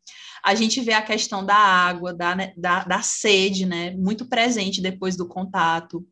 A 0.45 0.53
gente 0.53 0.79
vê 0.81 0.93
a 0.93 1.01
questão 1.01 1.43
da 1.43 1.55
água, 1.55 2.13
da, 2.13 2.35
né, 2.35 2.53
da, 2.55 2.83
da 2.83 3.01
sede, 3.01 3.65
né? 3.65 3.91
Muito 3.91 4.27
presente 4.29 4.79
depois 4.79 5.15
do 5.17 5.27
contato. 5.27 6.07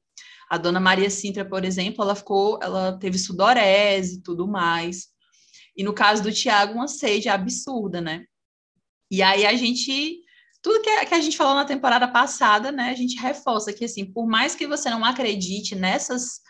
A 0.50 0.58
dona 0.58 0.80
Maria 0.80 1.10
Sintra, 1.10 1.46
por 1.46 1.64
exemplo, 1.64 2.04
ela 2.04 2.16
ficou, 2.16 2.58
ela 2.64 2.98
teve 2.98 3.20
sudorese 3.20 4.18
e 4.18 4.22
tudo 4.24 4.48
mais. 4.48 5.08
E 5.76 5.84
no 5.84 5.94
caso 5.94 6.24
do 6.24 6.32
Tiago, 6.32 6.74
uma 6.74 6.88
sede 6.88 7.30
absurda, 7.30 8.02
né? 8.02 8.24
E 9.12 9.22
aí 9.22 9.46
a 9.46 9.56
gente 9.56 10.26
tudo 10.62 10.82
que, 10.82 10.90
a 10.90 11.22
gente 11.22 11.38
falou 11.38 11.56
na 11.56 11.66
temporada 11.66 12.08
passada, 12.08 12.72
né, 12.72 12.90
a 12.90 12.96
gente 12.96 13.20
reforça 13.20 13.74
que, 13.74 13.86
assim, 13.86 14.06
por 14.06 14.28
mais 14.28 14.56
que 14.56 14.68
você 14.68 14.90
não 14.90 15.06
acredite 15.06 15.76
nessas, 15.76 16.42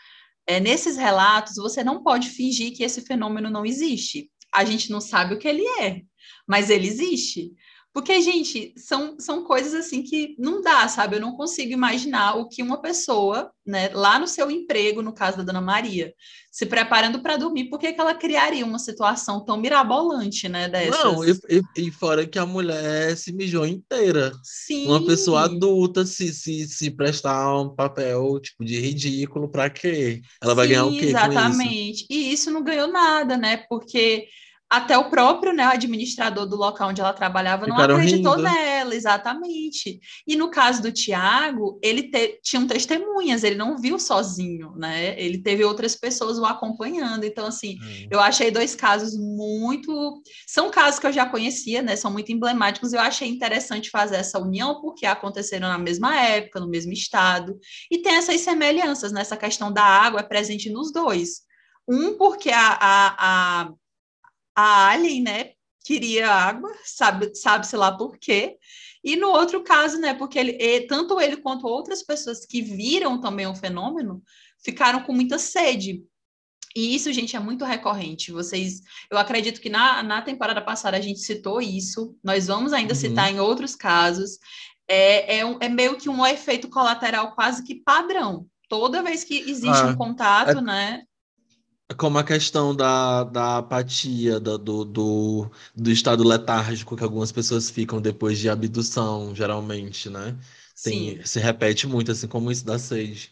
é, 0.48 0.60
nesses 0.60 0.98
relatos, 0.98 1.56
você 1.56 1.84
não 1.84 2.02
pode 2.02 2.30
fingir 2.30 2.76
que 2.76 2.84
esse 2.84 3.02
fenômeno 3.02 3.50
não 3.50 3.66
existe. 3.66 4.32
A 4.54 4.64
gente 4.64 4.90
não 4.90 5.02
sabe 5.02 5.36
o 5.36 5.40
que 5.40 5.48
ele 5.48 5.66
é, 5.82 6.02
mas 6.48 6.70
ele 6.70 6.88
existe. 6.88 7.52
Porque, 7.98 8.22
gente, 8.22 8.76
são, 8.78 9.16
são 9.20 9.44
coisas 9.44 9.74
assim 9.74 10.04
que 10.04 10.36
não 10.38 10.62
dá, 10.62 10.88
sabe? 10.88 11.16
Eu 11.16 11.20
não 11.20 11.36
consigo 11.36 11.74
imaginar 11.74 12.36
o 12.36 12.48
que 12.48 12.62
uma 12.62 12.80
pessoa, 12.80 13.50
né, 13.66 13.90
lá 13.92 14.20
no 14.20 14.28
seu 14.28 14.52
emprego, 14.52 15.02
no 15.02 15.12
caso 15.12 15.38
da 15.38 15.44
Dona 15.44 15.62
Maria, 15.62 16.14
se 16.52 16.68
preparando 16.68 17.24
para 17.24 17.38
dormir, 17.38 17.72
por 17.72 17.80
que 17.80 17.88
ela 17.88 18.14
criaria 18.14 18.64
uma 18.64 18.78
situação 18.78 19.44
tão 19.44 19.58
mirabolante, 19.58 20.48
né, 20.48 20.70
dessas? 20.70 21.04
Não, 21.04 21.26
e, 21.26 21.32
e, 21.50 21.88
e, 21.88 21.92
fora 21.92 22.28
que 22.28 22.38
a 22.38 22.46
mulher 22.46 23.18
se 23.18 23.34
mijou 23.34 23.66
inteira. 23.66 24.32
Sim. 24.44 24.86
Uma 24.86 25.04
pessoa 25.04 25.46
adulta 25.46 26.06
se, 26.06 26.32
se, 26.32 26.68
se 26.68 26.92
prestar 26.92 27.60
um 27.60 27.74
papel, 27.74 28.40
tipo, 28.40 28.64
de 28.64 28.80
ridículo, 28.80 29.50
para 29.50 29.72
quê? 29.72 30.22
Ela 30.40 30.54
vai 30.54 30.68
Sim, 30.68 30.74
ganhar 30.74 30.86
o 30.86 30.92
quê 30.92 31.06
exatamente. 31.06 32.06
E 32.12 32.32
isso 32.32 32.52
não 32.52 32.64
ganhou 32.64 32.90
nada, 32.90 33.36
né? 33.36 33.58
Porque 33.68 34.28
até 34.70 34.98
o 34.98 35.10
próprio 35.10 35.54
né, 35.54 35.64
administrador 35.64 36.46
do 36.46 36.58
local 36.58 36.90
onde 36.90 37.00
ela 37.00 37.14
trabalhava 37.14 37.66
não 37.66 37.76
Ficaram 37.76 37.96
acreditou 37.96 38.34
rindo. 38.36 38.44
nela, 38.44 38.94
exatamente. 38.94 40.00
E 40.28 40.36
no 40.36 40.50
caso 40.52 40.82
do 40.82 40.92
Tiago, 40.92 41.80
ele 41.82 42.04
te, 42.12 42.40
tinha 42.44 42.66
testemunhas, 42.68 43.44
ele 43.44 43.56
não 43.56 43.78
viu 43.78 43.98
sozinho, 43.98 44.74
né? 44.76 45.18
Ele 45.20 45.38
teve 45.38 45.64
outras 45.64 45.96
pessoas 45.96 46.38
o 46.38 46.46
acompanhando. 46.46 47.24
Então, 47.24 47.48
assim, 47.48 47.78
Hum. 47.82 48.08
eu 48.12 48.20
achei 48.20 48.52
dois 48.52 48.76
casos 48.76 49.18
muito. 49.18 50.22
São 50.46 50.70
casos 50.70 51.00
que 51.00 51.08
eu 51.08 51.14
já 51.14 51.26
conhecia, 51.26 51.82
né? 51.82 51.96
São 51.96 52.12
muito 52.12 52.32
emblemáticos. 52.32 52.92
Eu 52.92 53.00
achei 53.00 53.30
interessante 53.30 53.90
fazer 53.90 54.18
essa 54.18 54.38
união, 54.38 54.82
porque 54.82 55.06
aconteceram 55.06 55.70
na 55.70 55.78
mesma 55.78 56.14
época, 56.20 56.60
no 56.60 56.68
mesmo 56.68 56.92
estado. 56.92 57.58
E 57.90 58.00
tem 58.02 58.16
essas 58.16 58.42
semelhanças 58.42 59.14
nessa 59.14 59.38
questão 59.38 59.72
da 59.72 59.84
água 59.84 60.20
é 60.20 60.24
presente 60.24 60.70
nos 60.70 60.92
dois. 60.92 61.42
Um, 61.88 62.18
porque 62.18 62.50
a, 62.50 62.78
a, 62.82 63.16
a, 63.64 63.70
a 64.60 64.90
Alien, 64.90 65.22
né, 65.22 65.52
queria 65.86 66.30
água, 66.32 66.74
sabe- 66.84 67.36
sabe-se 67.36 67.76
lá 67.78 67.96
por 67.96 68.18
quê. 68.18 68.58
E 69.04 69.16
no 69.16 69.30
outro 69.30 69.64
caso, 69.64 70.00
né, 70.00 70.14
porque 70.16 70.40
ele, 70.40 70.82
tanto 70.88 71.22
ele 71.22 71.38
quanto 71.38 71.68
outras 71.68 72.02
pessoas 72.04 72.46
que 72.46 72.62
viram 72.62 73.22
também 73.22 73.46
o 73.46 73.56
fenômeno 73.56 74.22
ficaram 74.64 75.02
com 75.04 75.14
muita 75.14 75.38
sede. 75.38 76.04
E 76.76 76.96
isso, 76.96 77.14
gente, 77.14 77.36
é 77.36 77.40
muito 77.40 77.64
recorrente. 77.64 78.32
Vocês, 78.32 78.82
eu 79.12 79.18
acredito 79.18 79.62
que 79.62 79.70
na, 79.70 80.02
na 80.04 80.22
temporada 80.22 80.62
passada 80.62 80.98
a 80.98 81.02
gente 81.02 81.20
citou 81.20 81.62
isso. 81.62 82.16
Nós 82.24 82.48
vamos 82.48 82.74
ainda 82.74 82.94
Uhum. 82.94 83.00
citar 83.00 83.32
em 83.32 83.40
outros 83.40 83.76
casos. 83.76 84.38
É, 84.88 85.38
é, 85.38 85.46
um- 85.46 85.58
é 85.62 85.70
meio 85.70 85.98
que 85.98 86.10
um 86.10 86.26
efeito 86.26 86.68
colateral 86.70 87.34
quase 87.34 87.64
que 87.64 87.76
padrão. 87.76 88.48
Toda 88.70 89.02
vez 89.04 89.24
que 89.24 89.38
existe 89.40 89.82
Ah, 89.84 89.88
um 89.88 89.96
contato, 89.96 90.60
né? 90.62 91.04
Como 91.96 92.18
a 92.18 92.24
questão 92.24 92.76
da, 92.76 93.24
da 93.24 93.58
apatia, 93.60 94.40
da- 94.40 94.58
do, 94.58 94.84
do, 94.84 95.52
do 95.76 95.90
estado 95.92 96.24
letárgico 96.24 96.98
que 96.98 97.04
algumas 97.04 97.32
pessoas 97.32 97.70
ficam 97.70 98.02
depois 98.02 98.38
de 98.40 98.50
abdução, 98.50 99.34
geralmente, 99.34 100.10
né? 100.10 100.38
Sim. 100.76 101.16
Tem, 101.16 101.26
se 101.26 101.40
repete 101.40 101.88
muito, 101.88 102.12
assim 102.12 102.28
como 102.28 102.52
isso 102.52 102.66
da 102.66 102.78
Sage. 102.78 103.32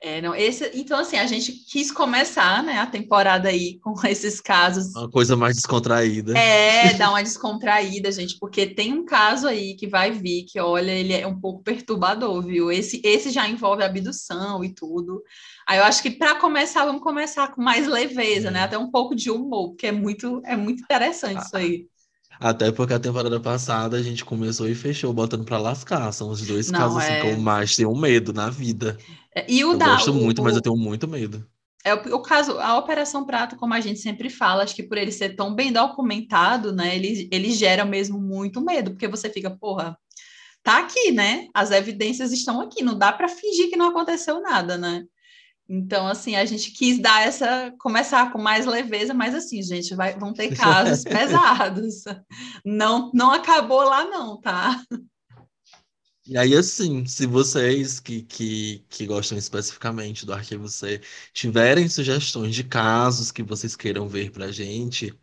É, 0.00 0.20
não, 0.20 0.32
esse, 0.32 0.70
então, 0.74 1.00
assim, 1.00 1.16
a 1.16 1.26
gente 1.26 1.50
quis 1.50 1.90
começar, 1.90 2.62
né, 2.62 2.78
a 2.78 2.86
temporada 2.86 3.48
aí 3.48 3.80
com 3.80 3.94
esses 4.06 4.40
casos. 4.40 4.94
Uma 4.94 5.10
coisa 5.10 5.36
mais 5.36 5.56
descontraída. 5.56 6.38
É, 6.38 6.94
dar 6.94 7.10
uma 7.10 7.22
descontraída, 7.22 8.12
gente, 8.12 8.38
porque 8.38 8.64
tem 8.66 8.92
um 8.92 9.04
caso 9.04 9.48
aí 9.48 9.74
que 9.74 9.88
vai 9.88 10.12
vir, 10.12 10.44
que 10.44 10.60
olha, 10.60 10.92
ele 10.92 11.12
é 11.12 11.26
um 11.26 11.40
pouco 11.40 11.64
perturbador, 11.64 12.42
viu? 12.42 12.70
Esse, 12.70 13.00
esse 13.04 13.30
já 13.30 13.48
envolve 13.48 13.82
abdução 13.82 14.62
e 14.62 14.72
tudo. 14.72 15.20
Aí 15.68 15.78
eu 15.78 15.84
acho 15.84 16.02
que 16.02 16.10
para 16.10 16.36
começar, 16.40 16.84
vamos 16.86 17.02
começar 17.02 17.48
com 17.54 17.62
mais 17.62 17.86
leveza, 17.86 18.50
né? 18.50 18.60
Hum. 18.60 18.64
Até 18.64 18.78
um 18.78 18.90
pouco 18.90 19.14
de 19.14 19.30
humor, 19.30 19.70
porque 19.70 19.86
é 19.88 19.92
muito, 19.92 20.42
é 20.44 20.56
muito 20.56 20.82
interessante 20.82 21.42
isso 21.42 21.56
aí. 21.56 21.88
Até 22.40 22.72
porque 22.72 22.92
a 22.94 22.98
temporada 23.00 23.38
passada 23.40 23.96
a 23.96 24.02
gente 24.02 24.24
começou 24.24 24.68
e 24.68 24.74
fechou 24.74 25.12
botando 25.12 25.44
pra 25.44 25.58
lascar. 25.58 26.10
São 26.12 26.30
os 26.30 26.44
dois 26.46 26.70
Não, 26.70 26.72
casos 26.72 26.98
assim, 27.04 27.14
é- 27.14 27.18
que 27.18 27.24
eu 27.24 27.36
mais 27.36 27.74
tenho 27.76 27.94
medo 27.96 28.32
na 28.32 28.50
vida. 28.50 28.98
É, 29.34 29.46
E 29.50 29.64
o 29.64 29.70
Eu 29.72 29.78
da, 29.78 29.84
gosto 29.84 30.12
o- 30.12 30.14
muito, 30.14 30.42
mas 30.42 30.56
eu 30.56 30.62
tenho 30.62 30.76
muito 30.76 31.08
medo. 31.08 31.46
É 31.84 31.94
o, 31.94 32.16
o 32.16 32.22
caso, 32.22 32.58
a 32.58 32.76
Operação 32.78 33.24
Prato, 33.24 33.56
como 33.56 33.72
a 33.74 33.80
gente 33.80 34.00
sempre 34.00 34.28
fala, 34.28 34.62
acho 34.64 34.74
que 34.74 34.82
por 34.82 34.98
ele 34.98 35.12
ser 35.12 35.34
tão 35.36 35.54
bem 35.54 35.72
documentado, 35.72 36.72
né, 36.74 36.94
ele, 36.96 37.28
ele 37.32 37.50
gera 37.52 37.84
mesmo 37.84 38.20
muito 38.20 38.60
medo, 38.60 38.90
porque 38.90 39.08
você 39.08 39.30
fica, 39.30 39.50
porra, 39.50 39.96
tá 40.62 40.80
aqui, 40.80 41.12
né? 41.12 41.48
As 41.54 41.70
evidências 41.72 42.32
estão 42.32 42.60
aqui, 42.60 42.82
não 42.84 42.98
dá 42.98 43.12
para 43.12 43.28
fingir 43.28 43.70
que 43.70 43.76
não 43.76 43.88
aconteceu 43.90 44.40
nada, 44.42 44.78
né? 44.78 45.04
Então, 45.68 46.06
assim, 46.06 46.34
a 46.34 46.44
gente 46.46 46.70
quis 46.70 46.98
dar 46.98 47.26
essa, 47.26 47.74
começar 47.78 48.32
com 48.32 48.40
mais 48.40 48.64
leveza, 48.64 49.12
mas 49.12 49.34
assim, 49.34 49.62
gente, 49.62 49.94
vai, 49.94 50.18
vão 50.18 50.32
ter 50.32 50.56
casos 50.56 51.04
pesados. 51.04 52.04
Não, 52.64 53.10
não 53.12 53.32
acabou 53.32 53.82
lá, 53.82 54.04
não, 54.06 54.40
tá? 54.40 54.82
E 56.26 56.36
aí, 56.36 56.54
assim, 56.54 57.06
se 57.06 57.26
vocês 57.26 58.00
que, 58.00 58.22
que, 58.22 58.84
que 58.88 59.06
gostam 59.06 59.36
especificamente 59.38 60.26
do 60.26 60.32
Arquivo 60.32 60.68
C 60.68 61.00
tiverem 61.32 61.88
sugestões 61.88 62.54
de 62.54 62.64
casos 62.64 63.32
que 63.32 63.42
vocês 63.42 63.74
queiram 63.74 64.06
ver 64.08 64.30
pra 64.30 64.52
gente, 64.52 65.18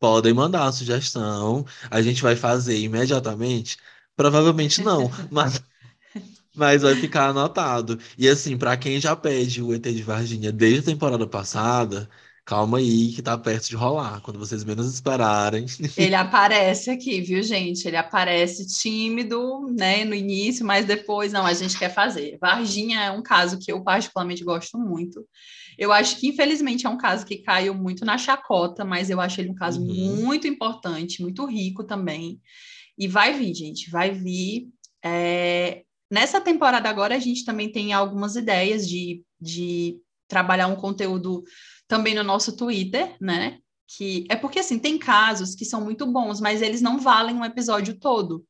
podem 0.00 0.34
mandar 0.34 0.66
a 0.66 0.72
sugestão. 0.72 1.64
A 1.90 2.02
gente 2.02 2.22
vai 2.22 2.36
fazer 2.36 2.78
imediatamente. 2.78 3.76
Provavelmente 4.16 4.82
não, 4.82 5.08
mas, 5.30 5.62
mas 6.58 6.82
vai 6.82 6.96
ficar 6.96 7.28
anotado. 7.30 7.98
E 8.18 8.28
assim, 8.28 8.58
pra 8.58 8.76
quem 8.76 9.00
já 9.00 9.16
pede 9.16 9.62
o 9.62 9.72
ET 9.74 9.92
de 9.94 10.02
Varginha 10.02 10.52
desde 10.52 10.80
a 10.80 10.92
temporada 10.94 11.26
passada, 11.26 12.08
calma 12.44 12.78
aí 12.78 13.12
que 13.14 13.22
tá 13.22 13.36
perto 13.38 13.68
de 13.68 13.76
rolar. 13.76 14.20
Quando 14.22 14.38
vocês 14.38 14.64
menos 14.64 14.92
esperarem. 14.92 15.66
Ele 15.96 16.14
aparece 16.14 16.90
aqui, 16.90 17.20
viu, 17.20 17.42
gente? 17.42 17.86
Ele 17.88 17.96
aparece 17.96 18.64
tímido, 18.68 19.66
né, 19.76 20.04
no 20.04 20.14
início, 20.14 20.64
mas 20.64 20.86
depois, 20.86 21.32
não, 21.32 21.44
a 21.44 21.52
gente 21.52 21.76
quer 21.76 21.92
fazer. 21.92 22.38
Varginha 22.40 23.00
é 23.00 23.10
um 23.10 23.22
caso 23.22 23.58
que 23.58 23.72
eu 23.72 23.82
particularmente 23.82 24.44
gosto 24.44 24.78
muito. 24.78 25.26
Eu 25.76 25.92
acho 25.92 26.16
que, 26.18 26.28
infelizmente, 26.28 26.86
é 26.86 26.88
um 26.88 26.96
caso 26.98 27.26
que 27.26 27.38
caiu 27.42 27.74
muito 27.74 28.04
na 28.04 28.16
chacota, 28.16 28.84
mas 28.84 29.10
eu 29.10 29.20
acho 29.20 29.40
ele 29.40 29.50
um 29.50 29.54
caso 29.56 29.80
Uhum. 29.80 30.16
muito 30.16 30.46
importante, 30.46 31.20
muito 31.20 31.44
rico 31.46 31.82
também. 31.84 32.40
E 32.96 33.08
vai 33.08 33.32
vir, 33.34 33.54
gente, 33.54 33.90
vai 33.90 34.10
vir. 34.12 34.68
É, 35.04 35.82
Nessa 36.10 36.40
temporada 36.40 36.88
agora, 36.88 37.14
a 37.14 37.18
gente 37.18 37.44
também 37.44 37.70
tem 37.70 37.92
algumas 37.92 38.36
ideias 38.36 38.88
de, 38.88 39.22
de 39.40 39.98
trabalhar 40.26 40.66
um 40.66 40.76
conteúdo 40.76 41.44
também 41.86 42.14
no 42.14 42.22
nosso 42.22 42.56
Twitter, 42.56 43.16
né? 43.20 43.58
Que 43.86 44.26
é 44.28 44.36
porque 44.36 44.58
assim, 44.60 44.78
tem 44.78 44.98
casos 44.98 45.54
que 45.54 45.64
são 45.64 45.82
muito 45.82 46.06
bons, 46.06 46.40
mas 46.40 46.62
eles 46.62 46.80
não 46.80 46.98
valem 46.98 47.36
um 47.36 47.44
episódio 47.44 47.98
todo. 47.98 48.44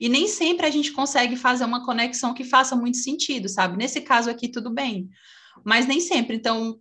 E 0.00 0.08
nem 0.08 0.26
sempre 0.26 0.66
a 0.66 0.70
gente 0.70 0.92
consegue 0.92 1.36
fazer 1.36 1.64
uma 1.64 1.84
conexão 1.84 2.32
que 2.32 2.42
faça 2.42 2.74
muito 2.74 2.96
sentido, 2.96 3.48
sabe? 3.48 3.76
Nesse 3.76 4.00
caso 4.00 4.30
aqui, 4.30 4.48
tudo 4.48 4.70
bem. 4.70 5.08
Mas 5.64 5.86
nem 5.86 6.00
sempre. 6.00 6.36
Então, 6.36 6.80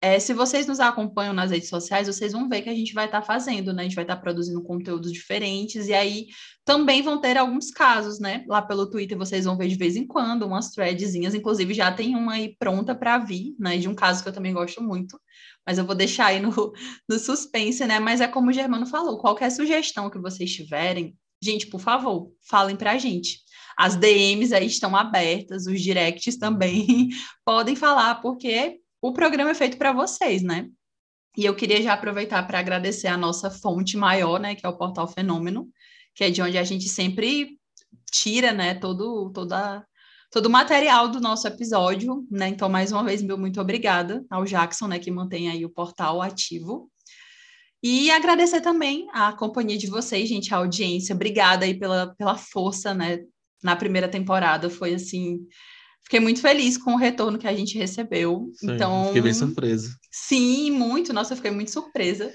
é, 0.00 0.20
se 0.20 0.32
vocês 0.32 0.66
nos 0.66 0.78
acompanham 0.78 1.32
nas 1.32 1.50
redes 1.50 1.68
sociais, 1.68 2.06
vocês 2.06 2.32
vão 2.32 2.48
ver 2.48 2.62
que 2.62 2.68
a 2.68 2.74
gente 2.74 2.94
vai 2.94 3.06
estar 3.06 3.20
fazendo, 3.20 3.72
né? 3.72 3.82
A 3.82 3.84
gente 3.84 3.96
vai 3.96 4.04
estar 4.04 4.16
produzindo 4.16 4.62
conteúdos 4.62 5.12
diferentes, 5.12 5.88
e 5.88 5.94
aí 5.94 6.26
também 6.64 7.02
vão 7.02 7.20
ter 7.20 7.36
alguns 7.36 7.72
casos, 7.72 8.20
né? 8.20 8.44
Lá 8.46 8.62
pelo 8.62 8.88
Twitter 8.88 9.18
vocês 9.18 9.44
vão 9.44 9.56
ver 9.56 9.66
de 9.66 9.74
vez 9.74 9.96
em 9.96 10.06
quando 10.06 10.44
umas 10.44 10.70
threadzinhas, 10.70 11.34
inclusive 11.34 11.74
já 11.74 11.90
tem 11.90 12.14
uma 12.14 12.34
aí 12.34 12.54
pronta 12.58 12.94
para 12.94 13.18
vir, 13.18 13.56
né? 13.58 13.76
De 13.76 13.88
um 13.88 13.94
caso 13.94 14.22
que 14.22 14.28
eu 14.28 14.32
também 14.32 14.52
gosto 14.52 14.80
muito, 14.80 15.20
mas 15.66 15.78
eu 15.78 15.84
vou 15.84 15.96
deixar 15.96 16.26
aí 16.26 16.40
no, 16.40 16.52
no 17.08 17.18
suspense, 17.18 17.84
né? 17.84 17.98
Mas 17.98 18.20
é 18.20 18.28
como 18.28 18.50
o 18.50 18.52
Germano 18.52 18.86
falou, 18.86 19.18
qualquer 19.18 19.50
sugestão 19.50 20.08
que 20.08 20.18
vocês 20.18 20.52
tiverem, 20.52 21.16
gente, 21.42 21.66
por 21.66 21.80
favor, 21.80 22.30
falem 22.48 22.76
para 22.76 22.92
a 22.92 22.98
gente. 22.98 23.40
As 23.76 23.96
DMs 23.96 24.54
aí 24.54 24.66
estão 24.66 24.94
abertas, 24.94 25.66
os 25.66 25.80
directs 25.80 26.36
também 26.36 27.08
podem 27.44 27.74
falar, 27.74 28.16
porque 28.16 28.78
o 29.00 29.12
programa 29.12 29.50
é 29.50 29.54
feito 29.54 29.76
para 29.76 29.92
vocês, 29.92 30.42
né? 30.42 30.68
E 31.36 31.44
eu 31.44 31.54
queria 31.54 31.80
já 31.80 31.92
aproveitar 31.92 32.44
para 32.46 32.58
agradecer 32.58 33.06
a 33.06 33.16
nossa 33.16 33.50
fonte 33.50 33.96
maior, 33.96 34.40
né, 34.40 34.54
que 34.54 34.66
é 34.66 34.68
o 34.68 34.76
Portal 34.76 35.06
Fenômeno, 35.06 35.68
que 36.14 36.24
é 36.24 36.30
de 36.30 36.42
onde 36.42 36.58
a 36.58 36.64
gente 36.64 36.88
sempre 36.88 37.58
tira, 38.10 38.52
né, 38.52 38.74
todo, 38.74 39.30
toda, 39.32 39.86
todo 40.32 40.46
o 40.46 40.50
material 40.50 41.08
do 41.08 41.20
nosso 41.20 41.46
episódio, 41.46 42.26
né? 42.30 42.48
Então, 42.48 42.68
mais 42.68 42.90
uma 42.90 43.04
vez, 43.04 43.22
meu 43.22 43.38
muito 43.38 43.60
obrigada 43.60 44.24
ao 44.28 44.44
Jackson, 44.44 44.88
né, 44.88 44.98
que 44.98 45.10
mantém 45.10 45.48
aí 45.48 45.64
o 45.64 45.70
portal 45.70 46.20
ativo. 46.20 46.90
E 47.80 48.10
agradecer 48.10 48.60
também 48.60 49.06
a 49.12 49.32
companhia 49.32 49.78
de 49.78 49.86
vocês, 49.86 50.28
gente, 50.28 50.52
a 50.52 50.56
audiência. 50.56 51.14
Obrigada 51.14 51.64
aí 51.64 51.78
pela, 51.78 52.12
pela 52.16 52.36
força, 52.36 52.92
né? 52.92 53.20
Na 53.62 53.76
primeira 53.76 54.08
temporada 54.08 54.68
foi 54.68 54.94
assim, 54.94 55.38
fiquei 56.08 56.20
muito 56.20 56.40
feliz 56.40 56.78
com 56.78 56.94
o 56.94 56.96
retorno 56.96 57.38
que 57.38 57.46
a 57.46 57.54
gente 57.54 57.76
recebeu. 57.76 58.50
Sim, 58.54 58.72
então, 58.72 59.06
fiquei 59.08 59.20
bem 59.20 59.34
surpreso. 59.34 59.94
Sim, 60.10 60.70
muito. 60.70 61.12
Nossa, 61.12 61.34
eu 61.34 61.36
fiquei 61.36 61.50
muito 61.50 61.70
surpresa. 61.70 62.32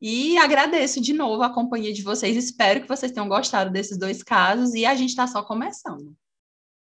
E 0.00 0.38
agradeço 0.38 1.00
de 1.00 1.12
novo 1.12 1.42
a 1.42 1.52
companhia 1.52 1.92
de 1.92 2.02
vocês. 2.02 2.36
Espero 2.36 2.80
que 2.80 2.88
vocês 2.88 3.10
tenham 3.10 3.28
gostado 3.28 3.72
desses 3.72 3.98
dois 3.98 4.22
casos. 4.22 4.72
E 4.72 4.86
a 4.86 4.94
gente 4.94 5.10
está 5.10 5.26
só 5.26 5.42
começando. 5.42 6.14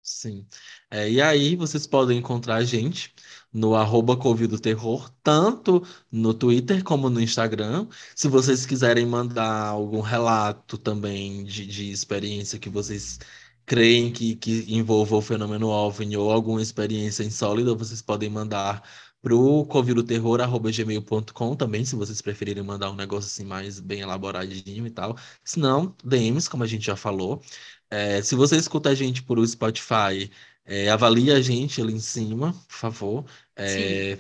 Sim. 0.04 0.46
É, 0.92 1.10
e 1.10 1.20
aí 1.20 1.56
vocês 1.56 1.88
podem 1.88 2.20
encontrar 2.20 2.56
a 2.58 2.64
gente 2.64 3.14
no 3.52 3.76
arroba 3.76 4.16
do 4.16 4.60
Terror, 4.60 5.12
tanto 5.24 5.84
no 6.12 6.36
Twitter 6.36 6.84
como 6.84 7.10
no 7.10 7.20
Instagram. 7.20 7.88
Se 8.16 8.28
vocês 8.28 8.66
quiserem 8.66 9.08
mandar 9.08 9.66
algum 9.70 10.02
relato 10.02 10.78
também 10.78 11.44
de, 11.44 11.66
de 11.66 11.92
experiência 11.92 12.60
que 12.60 12.70
vocês 12.70 13.20
creem 13.68 14.12
que, 14.12 14.36
que 14.38 14.66
envolva 14.74 15.18
o 15.18 15.22
fenômeno 15.22 15.68
OVNI 15.68 16.18
ou 16.18 16.32
alguma 16.32 16.62
experiência 16.62 17.24
insólita, 17.24 17.76
vocês 17.76 18.02
podem 18.02 18.30
mandar 18.30 18.82
pro 19.22 19.66
covidoterror.gmail.com 19.66 21.56
também, 21.56 21.84
se 21.84 21.96
vocês 21.96 22.22
preferirem 22.22 22.64
mandar 22.64 22.90
um 22.92 22.96
negócio 22.96 23.28
assim 23.28 23.44
mais 23.46 23.80
bem 23.80 24.00
elaboradinho 24.02 24.88
e 24.88 24.90
tal. 24.92 25.18
Se 25.44 25.60
não, 25.60 25.94
DMs, 26.04 26.50
como 26.50 26.64
a 26.64 26.68
gente 26.68 26.86
já 26.86 26.96
falou. 26.96 27.42
É, 27.90 28.22
se 28.22 28.36
você 28.36 28.56
escuta 28.58 28.90
a 28.90 28.96
gente 28.96 29.22
por 29.24 29.46
Spotify, 29.48 30.32
é, 30.66 30.90
avalie 30.90 31.32
a 31.32 31.42
gente 31.42 31.82
ali 31.82 31.94
em 31.94 32.00
cima, 32.00 32.54
por 32.54 32.76
favor. 32.76 33.26
É, 33.56 34.18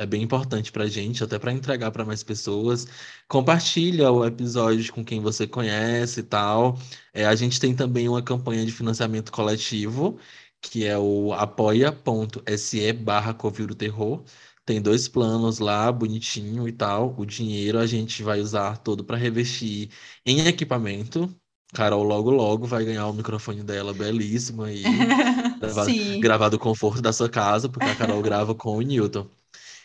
é 0.00 0.06
bem 0.06 0.22
importante 0.22 0.72
para 0.72 0.84
a 0.84 0.88
gente, 0.88 1.22
até 1.22 1.38
para 1.38 1.52
entregar 1.52 1.90
para 1.90 2.06
mais 2.06 2.22
pessoas. 2.22 2.86
Compartilha 3.28 4.10
o 4.10 4.24
episódio 4.24 4.92
com 4.94 5.04
quem 5.04 5.20
você 5.20 5.46
conhece 5.46 6.20
e 6.20 6.22
tal. 6.22 6.78
É, 7.12 7.26
a 7.26 7.34
gente 7.34 7.60
tem 7.60 7.76
também 7.76 8.08
uma 8.08 8.22
campanha 8.22 8.64
de 8.64 8.72
financiamento 8.72 9.30
coletivo, 9.30 10.18
que 10.60 10.86
é 10.86 10.96
o 10.98 11.34
apoia.se 11.34 12.92
barra 12.94 13.34
Terror. 13.76 14.24
Tem 14.64 14.80
dois 14.80 15.06
planos 15.06 15.58
lá, 15.58 15.92
bonitinho 15.92 16.66
e 16.66 16.72
tal. 16.72 17.14
O 17.18 17.26
dinheiro 17.26 17.78
a 17.78 17.86
gente 17.86 18.22
vai 18.22 18.40
usar 18.40 18.78
todo 18.78 19.04
para 19.04 19.18
revestir 19.18 19.90
em 20.24 20.46
equipamento. 20.46 21.28
Carol 21.74 22.02
logo 22.02 22.30
logo 22.30 22.66
vai 22.66 22.84
ganhar 22.84 23.06
o 23.06 23.12
microfone 23.12 23.62
dela 23.62 23.92
belíssimo 23.94 24.62
aí, 24.62 24.82
gravado, 25.60 25.92
gravado 26.20 26.56
do 26.56 26.60
conforto 26.60 27.00
da 27.02 27.12
sua 27.12 27.28
casa, 27.28 27.68
porque 27.68 27.88
a 27.88 27.94
Carol 27.94 28.22
grava 28.22 28.54
com 28.54 28.76
o 28.76 28.80
Newton. 28.80 29.28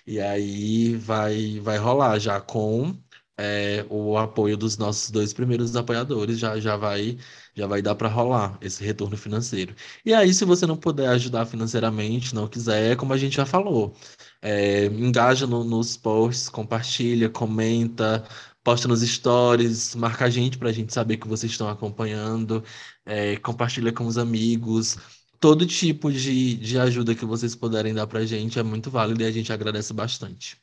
E 0.07 0.19
aí 0.19 0.95
vai, 0.97 1.59
vai 1.59 1.77
rolar 1.77 2.19
já 2.19 2.39
com 2.41 2.95
é, 3.37 3.85
o 3.89 4.17
apoio 4.17 4.55
dos 4.57 4.77
nossos 4.77 5.09
dois 5.11 5.33
primeiros 5.33 5.75
apoiadores, 5.75 6.39
já, 6.39 6.59
já 6.59 6.75
vai 6.77 7.17
já 7.55 7.67
vai 7.67 7.81
dar 7.81 7.95
para 7.95 8.07
rolar 8.09 8.57
esse 8.61 8.83
retorno 8.83 9.15
financeiro. 9.17 9.73
E 10.05 10.13
aí, 10.13 10.33
se 10.33 10.43
você 10.45 10.65
não 10.65 10.75
puder 10.77 11.07
ajudar 11.09 11.45
financeiramente, 11.45 12.35
não 12.35 12.47
quiser, 12.47 12.95
como 12.97 13.13
a 13.13 13.17
gente 13.17 13.37
já 13.37 13.45
falou, 13.45 13.95
é, 14.41 14.85
engaja 14.87 15.47
no, 15.47 15.63
nos 15.63 15.97
posts, 15.97 16.49
compartilha, 16.49 17.29
comenta, 17.29 18.23
posta 18.63 18.87
nos 18.87 19.01
stories, 19.01 19.95
marca 19.95 20.25
a 20.25 20.29
gente 20.29 20.57
para 20.57 20.69
a 20.69 20.71
gente 20.73 20.93
saber 20.93 21.17
que 21.17 21.27
vocês 21.27 21.51
estão 21.51 21.69
acompanhando, 21.69 22.63
é, 23.05 23.37
compartilha 23.37 23.91
com 23.93 24.05
os 24.05 24.17
amigos. 24.17 24.97
Todo 25.39 25.65
tipo 25.65 26.11
de, 26.11 26.55
de 26.55 26.79
ajuda 26.79 27.15
que 27.15 27.25
vocês 27.25 27.55
puderem 27.55 27.93
dar 27.93 28.07
para 28.07 28.19
a 28.19 28.25
gente 28.25 28.57
é 28.57 28.63
muito 28.63 28.89
válido 28.89 29.21
e 29.21 29.25
a 29.25 29.31
gente 29.31 29.51
agradece 29.51 29.93
bastante. 29.93 30.57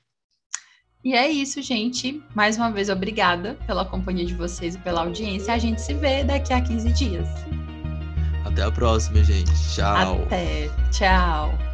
E 1.05 1.15
é 1.15 1.29
isso, 1.29 1.61
gente. 1.61 2.23
Mais 2.35 2.57
uma 2.57 2.71
vez, 2.71 2.89
obrigada 2.89 3.55
pela 3.67 3.85
companhia 3.85 4.25
de 4.25 4.35
vocês 4.35 4.77
e 4.77 4.79
pela 4.79 5.03
audiência. 5.03 5.53
A 5.53 5.59
gente 5.59 5.81
se 5.81 5.95
vê 5.95 6.23
daqui 6.23 6.53
a 6.53 6.61
15 6.61 6.93
dias. 6.93 7.29
Até 8.45 8.63
a 8.63 8.71
próxima, 8.71 9.23
gente. 9.25 9.51
Tchau. 9.75 10.23
Até. 10.23 10.69
Tchau. 10.93 11.72